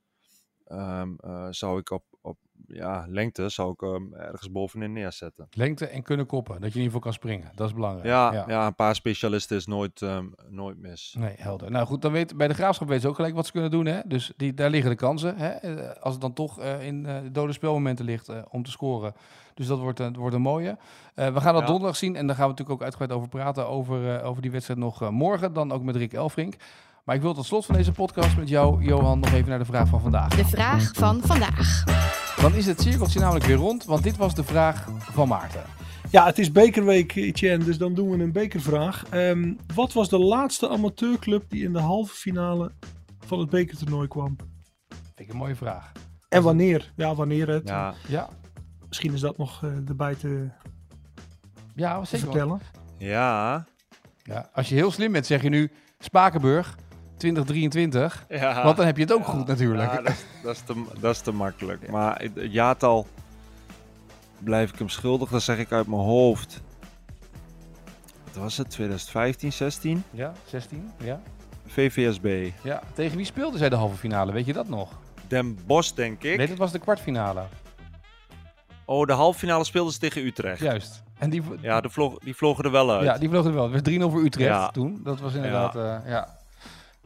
zou 1.49 1.79
ik 1.79 1.89
op, 1.89 2.05
ja, 2.67 3.05
lengte 3.09 3.49
zou 3.49 3.71
ik 3.71 3.79
hem 3.79 4.13
ergens 4.13 4.51
bovenin 4.51 4.93
neerzetten. 4.93 5.47
Lengte 5.51 5.85
en 5.87 6.03
kunnen 6.03 6.25
koppen. 6.25 6.53
Dat 6.53 6.73
je 6.73 6.79
in 6.79 6.83
ieder 6.83 6.85
geval 6.85 6.99
kan 6.99 7.13
springen. 7.13 7.51
Dat 7.55 7.67
is 7.67 7.73
belangrijk. 7.73 8.05
Ja, 8.07 8.45
ja. 8.47 8.65
een 8.65 8.75
paar 8.75 8.95
specialisten 8.95 9.57
is 9.57 9.65
nooit, 9.65 10.01
ehm, 10.01 10.25
nooit 10.49 10.77
mis. 10.77 11.15
Nee, 11.19 11.33
helder. 11.37 11.71
Nou 11.71 11.85
goed, 11.85 12.01
dan 12.01 12.11
weet, 12.11 12.37
bij 12.37 12.47
de 12.47 12.53
Graafschap 12.53 12.87
weten 12.87 13.03
ze 13.03 13.09
ook 13.09 13.15
gelijk 13.15 13.35
wat 13.35 13.45
ze 13.45 13.51
kunnen 13.51 13.71
doen. 13.71 13.85
Hè? 13.85 13.99
Dus 14.05 14.33
die, 14.37 14.53
daar 14.53 14.69
liggen 14.69 14.89
de 14.89 14.95
kansen. 14.97 15.37
Hè? 15.37 15.47
Eh, 15.49 16.01
Als 16.01 16.13
het 16.13 16.21
dan 16.21 16.33
toch 16.33 16.59
eh, 16.59 16.85
in 16.87 17.05
eh, 17.05 17.15
dode 17.31 17.53
spelmomenten 17.53 18.05
ligt 18.05 18.29
om 18.49 18.63
te 18.63 18.71
scoren. 18.71 19.13
Dus 19.53 19.67
dat 19.67 19.79
wordt, 19.79 19.99
een- 19.99 20.15
wordt 20.17 20.35
een 20.35 20.41
mooie. 20.41 20.77
We 21.15 21.41
gaan 21.41 21.53
dat 21.53 21.61
Ja. 21.61 21.67
donderdag 21.67 21.95
zien. 21.95 22.15
En 22.15 22.27
daar 22.27 22.35
gaan 22.35 22.45
we 22.45 22.49
natuurlijk 22.51 22.77
ook 22.79 22.83
uitgebreid 22.83 23.11
over 23.11 23.29
praten. 23.29 23.67
Over, 23.67 24.23
over 24.23 24.41
die 24.41 24.51
wedstrijd 24.51 24.79
nog 24.79 25.09
morgen. 25.11 25.53
Dan 25.53 25.71
ook 25.71 25.83
met 25.83 25.95
Rick 25.95 26.13
Elfrink. 26.13 26.55
Maar 27.05 27.15
ik 27.15 27.21
wil 27.21 27.33
tot 27.33 27.45
slot 27.45 27.65
van 27.65 27.75
deze 27.75 27.91
podcast 27.91 28.37
met 28.37 28.49
jou, 28.49 28.83
Johan, 28.83 29.19
nog 29.19 29.31
even 29.31 29.49
naar 29.49 29.59
de 29.59 29.65
vraag 29.65 29.87
van 29.87 30.01
vandaag. 30.01 30.35
De 30.35 30.45
vraag 30.45 30.91
van 30.93 31.21
vandaag. 31.21 31.83
Dan 32.41 32.53
is 32.53 32.65
het 32.65 32.81
cirkeltje 32.81 33.19
namelijk 33.19 33.45
weer 33.45 33.55
rond. 33.55 33.85
Want 33.85 34.03
dit 34.03 34.17
was 34.17 34.35
de 34.35 34.43
vraag 34.43 34.87
van 34.99 35.27
Maarten. 35.27 35.63
Ja, 36.09 36.25
het 36.25 36.39
is 36.39 36.51
bekerweek, 36.51 37.15
Etienne, 37.15 37.65
dus 37.65 37.77
dan 37.77 37.93
doen 37.93 38.09
we 38.09 38.23
een 38.23 38.31
bekervraag. 38.31 39.03
Ehm, 39.09 39.53
wat 39.75 39.93
was 39.93 40.09
de 40.09 40.19
laatste 40.19 40.69
amateurclub 40.69 41.49
die 41.49 41.63
in 41.63 41.73
de 41.73 41.79
halve 41.79 42.13
finale 42.13 42.71
van 43.25 43.39
het 43.39 43.49
bekertoernooi 43.49 44.07
kwam? 44.07 44.35
Vind 44.87 45.19
ik 45.19 45.29
een 45.29 45.37
mooie 45.37 45.55
vraag. 45.55 45.91
En 46.29 46.43
wanneer? 46.43 46.91
Ja, 46.95 47.15
wanneer 47.15 47.47
het. 47.49 47.67
Ja, 47.67 47.93
Ja, 48.07 48.29
Misschien 48.87 49.13
is 49.13 49.19
dat 49.19 49.37
nog 49.37 49.63
eh, 49.63 49.69
erbij 49.87 50.15
te, 50.15 50.49
ja 51.75 51.99
te 51.99 52.05
zeker. 52.05 52.25
wel. 52.25 52.35
vertellen. 52.35 52.61
ja. 52.97 53.65
Ja, 54.23 54.49
als 54.53 54.69
je 54.69 54.75
heel 54.75 54.91
slim 54.91 55.11
bent, 55.11 55.25
zeg 55.25 55.41
je 55.41 55.49
nu 55.49 55.71
Spakenburg 55.99 56.77
2023. 57.17 58.25
ja. 58.29 58.63
Want 58.63 58.77
dan 58.77 58.85
heb 58.85 58.95
je 58.97 59.03
het 59.03 59.13
ook 59.13 59.25
goed 59.25 59.47
natuurlijk. 59.47 59.91
Ja, 59.91 60.01
dat, 60.01 60.11
is, 60.11 60.25
dat, 60.43 60.55
is 60.55 60.61
te, 60.61 60.83
dat 60.99 61.11
is 61.15 61.19
te 61.21 61.31
makkelijk. 61.31 61.89
Maar 61.91 62.21
het, 62.21 62.31
jaartal 62.35 63.07
blijf 64.39 64.71
ik 64.71 64.77
hem 64.79 64.89
schuldig, 64.89 65.29
dat 65.29 65.41
zeg 65.41 65.57
ik 65.57 65.71
uit 65.71 65.87
mijn 65.87 66.01
hoofd. 66.01 66.61
Wat 68.23 68.43
was 68.43 68.57
het? 68.57 68.69
2015, 68.69 69.53
16? 69.53 70.03
Ja, 70.11 70.33
16. 70.45 70.91
Ja. 71.03 71.21
VVSB. 71.67 72.49
ja. 72.63 72.81
Tegen 72.93 73.17
wie 73.17 73.25
speelden 73.25 73.59
zij 73.59 73.69
de 73.69 73.75
halve 73.75 73.95
finale? 73.97 74.31
Weet 74.31 74.45
je 74.45 74.53
dat 74.53 74.69
nog? 74.69 74.91
Den 75.27 75.57
Bosch, 75.65 75.91
denk 75.93 76.23
ik. 76.23 76.37
Nee, 76.37 76.47
dat 76.47 76.57
was 76.57 76.71
de 76.71 76.79
kwartfinale. 76.79 77.41
Oh, 78.85 79.05
de 79.07 79.13
halve 79.13 79.39
finale 79.39 79.63
speelden 79.63 79.93
ze 79.93 79.99
tegen 79.99 80.25
Utrecht. 80.25 80.59
Ja, 80.59 80.65
Juist. 80.65 81.03
En 81.17 81.29
die, 81.29 81.41
die, 81.61 81.71
vloog, 81.89 82.17
die 82.19 82.35
vlogen 82.35 82.63
er 82.63 82.71
wel 82.71 82.91
uit. 82.91 83.03
ja, 83.03 83.17
die 83.17 83.29
vlogen 83.29 83.49
er 83.49 83.55
wel. 83.55 83.71
Het 83.71 83.87
werd 83.87 83.99
3-0 83.99 84.11
voor 84.11 84.23
Utrecht 84.23 84.49
Ja. 84.49 84.69
toen. 84.69 84.99
Dat 85.03 85.19
was 85.19 85.33
inderdaad... 85.33 85.73
Ja. 85.73 86.03
ja. 86.05 86.37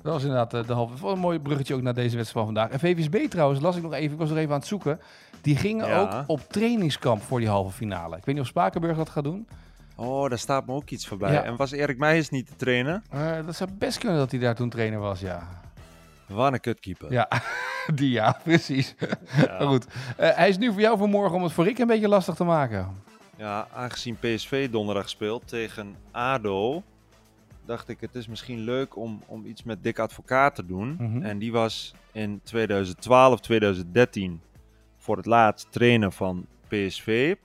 Dat 0.02 0.14
was 0.14 0.22
inderdaad 0.22 0.54
eh, 0.54 0.68
de 0.68 0.74
halve... 0.74 0.98
Wat 1.02 1.14
een 1.14 1.20
mooi 1.20 1.40
bruggetje 1.40 1.74
ook 1.76 1.82
naar 1.82 1.94
deze 1.94 2.16
wedstrijd 2.16 2.46
van 2.46 2.56
vandaag. 2.56 2.70
En 2.70 2.80
VVSB 2.80 3.30
trouwens, 3.30 3.62
las 3.62 3.76
ik 3.76 3.84
nog 3.84 3.94
even. 3.94 4.12
Ik 4.12 4.18
was 4.20 4.30
nog 4.30 4.38
even 4.38 4.52
aan 4.54 4.60
het 4.60 4.68
zoeken. 4.68 5.00
Die 5.42 5.56
gingen 5.56 5.88
Ja. 5.88 6.00
ook 6.00 6.24
op 6.28 6.42
trainingskamp 6.50 7.22
voor 7.22 7.40
die 7.40 7.50
halve 7.50 7.72
finale. 7.72 8.18
Ik 8.18 8.26
weet 8.26 8.36
niet 8.36 8.44
of 8.44 8.50
Spakenburg 8.50 8.98
dat 8.98 9.10
gaat 9.10 9.24
doen. 9.24 9.48
Oh, 9.96 10.30
daar 10.30 10.38
staat 10.40 10.66
me 10.66 10.74
ook 10.74 10.90
iets 10.90 11.08
voorbij. 11.08 11.32
Ja. 11.34 11.44
En 11.44 11.56
was 11.56 11.72
Erik 11.72 11.98
Meijers 11.98 12.30
niet 12.30 12.48
te 12.48 12.56
trainen? 12.56 13.04
Eh, 13.10 13.46
dat 13.46 13.56
zou 13.56 13.70
best 13.74 13.98
kunnen 13.98 14.18
dat 14.18 14.32
hij 14.32 14.40
daar 14.40 14.56
toen 14.56 14.70
trainer 14.70 15.00
was, 15.00 15.20
ja. 15.20 15.48
Wat 16.28 16.54
een 16.54 16.60
kutkeeper. 16.60 17.12
Ja, 17.12 17.28
die 17.96 18.10
ja, 18.12 18.38
precies. 18.44 18.96
Ja. 19.00 19.08
Maar 19.60 19.68
goed, 19.68 19.86
Eh, 20.18 20.30
hij 20.36 20.50
is 20.50 20.58
nu 20.58 20.72
voor 20.72 20.82
jou 20.82 20.98
voor 20.98 21.10
morgen 21.10 21.36
om 21.36 21.44
het 21.44 21.52
voor 21.52 21.64
Rick 21.64 21.78
een 21.80 21.88
beetje 21.88 22.08
lastig 22.08 22.36
te 22.36 22.44
maken. 22.44 22.88
Ja, 23.36 23.68
aangezien 23.74 24.18
PSV 24.20 24.70
donderdag 24.70 25.10
speelt 25.10 25.48
tegen 25.48 25.96
ADO, 26.12 26.84
dacht 27.70 27.90
ik 27.90 28.02
het 28.02 28.16
is 28.16 28.28
misschien 28.28 28.60
leuk 28.60 28.96
om, 28.96 29.24
om 29.28 29.46
iets 29.46 29.64
met 29.64 29.84
Dick 29.84 30.00
Advocaat 30.00 30.56
te 30.56 30.66
doen. 30.66 30.96
Mhm. 31.00 31.22
En 31.22 31.40
die 31.40 31.52
was 31.52 31.94
in 32.12 32.42
2012, 32.44 33.40
2013 33.40 34.42
voor 34.98 35.18
het 35.18 35.26
laatst 35.26 35.72
trainer 35.72 36.12
van 36.12 36.48
PSV. 36.68 37.36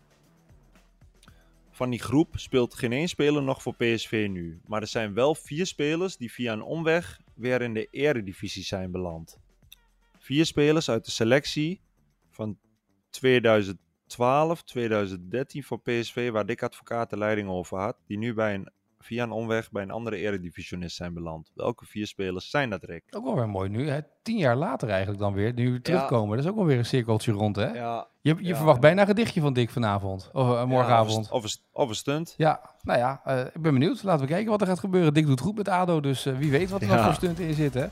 Van 1.71 1.91
die 1.91 2.01
groep 2.01 2.39
speelt 2.39 2.75
geen 2.75 2.93
één 2.93 3.09
speler 3.09 3.43
nog 3.43 3.63
voor 3.63 3.75
PSV 3.75 4.27
nu. 4.31 4.61
Maar 4.67 4.81
er 4.81 4.87
zijn 4.87 5.15
wel 5.15 5.35
vier 5.35 5.67
spelers 5.67 6.17
die 6.17 6.33
via 6.33 6.53
een 6.53 6.63
omweg 6.63 7.21
weer 7.35 7.63
in 7.63 7.75
de 7.75 7.89
eredivisie 7.91 8.65
zijn 8.65 8.91
beland. 8.91 9.39
Vier 10.19 10.47
spelers 10.47 10.91
uit 10.91 11.05
de 11.05 11.11
selectie 11.11 11.81
van 12.31 12.59
2012, 13.11 14.63
2013 14.63 15.65
voor 15.65 15.81
PSV, 15.81 16.31
waar 16.31 16.47
Dick 16.47 16.63
Advocaat 16.63 17.11
de 17.11 17.19
leiding 17.19 17.49
over 17.49 17.79
had, 17.79 17.97
die 18.07 18.19
nu 18.19 18.35
bij 18.35 18.55
een, 18.55 18.69
via 19.05 19.23
een 19.23 19.31
omweg 19.31 19.71
bij 19.71 19.83
een 19.83 19.91
andere 19.91 20.17
eredivisionist 20.17 20.97
zijn 20.97 21.15
beland. 21.15 21.51
Welke 21.55 21.85
vier 21.87 22.07
spelers 22.07 22.51
zijn 22.51 22.71
dat, 22.71 22.83
Rick? 22.85 23.03
Ook 23.11 23.25
wel 23.25 23.35
weer 23.35 23.49
mooi 23.49 23.69
nu, 23.69 23.89
hè? 23.89 23.99
tien 24.23 24.37
jaar 24.39 24.57
later 24.57 24.89
eigenlijk 24.89 25.19
dan 25.21 25.33
weer, 25.33 25.53
nu 25.53 25.73
we 25.73 25.81
terugkomen. 25.81 26.37
Dat 26.37 26.45
is 26.45 26.51
ook 26.51 26.57
wel 26.57 26.67
weer 26.67 26.79
een 26.79 26.85
cirkeltje 26.85 27.33
rond, 27.33 27.57
hè? 27.57 27.67
Ja, 27.67 28.07
Je, 28.21 28.35
je 28.39 28.45
ja. 28.45 28.57
verwacht 28.57 28.81
bijna 28.81 29.01
een 29.01 29.07
gedichtje 29.07 29.41
van 29.41 29.53
Dick 29.53 29.71
vanavond, 29.71 30.31
of 30.33 30.55
eh, 30.55 30.65
morgenavond. 30.65 31.31
Of, 31.31 31.43
een 31.43 31.49
st- 31.49 31.63
of 31.73 31.89
een 31.89 31.95
stunt. 31.95 32.35
Ja, 32.37 32.61
nou 32.83 32.99
ja, 32.99 33.21
eh, 33.25 33.41
ik 33.41 33.63
ben 33.63 33.73
benieuwd. 33.73 34.03
Laten 34.03 34.27
we 34.27 34.33
kijken 34.33 34.51
wat 34.51 34.61
er 34.61 34.67
gaat 34.67 34.79
gebeuren. 34.79 35.15
Dick 35.15 35.27
doet 35.27 35.41
goed 35.41 35.57
met 35.57 35.69
ADO, 35.69 36.01
dus 36.01 36.27
eh, 36.27 36.37
wie 36.39 36.51
weet 36.51 36.71
wat 36.71 36.83
er 36.83 36.89
nog 36.89 37.05
voor 37.05 37.15
stunt 37.15 37.39
in 37.39 37.55
zit, 37.55 37.75
hè? 37.75 37.87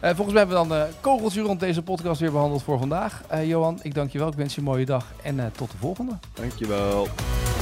Volgens 0.00 0.32
mij 0.32 0.38
hebben 0.46 0.62
we 0.62 0.68
dan 0.68 0.78
eh 0.78 0.92
kogeltje 1.00 1.40
rond 1.40 1.60
deze 1.60 1.82
podcast 1.82 2.20
weer 2.20 2.32
behandeld 2.32 2.62
voor 2.62 2.78
vandaag. 2.78 3.22
Johan, 3.44 3.78
ik 3.82 3.94
dank 3.94 4.10
je 4.10 4.18
wel. 4.18 4.28
Ik 4.28 4.34
wens 4.34 4.54
je 4.54 4.60
een 4.60 4.66
mooie 4.66 4.84
dag 4.84 5.12
en 5.22 5.52
tot 5.56 5.70
de 5.70 5.76
volgende. 5.76 6.18
Dankjewel." 6.34 7.06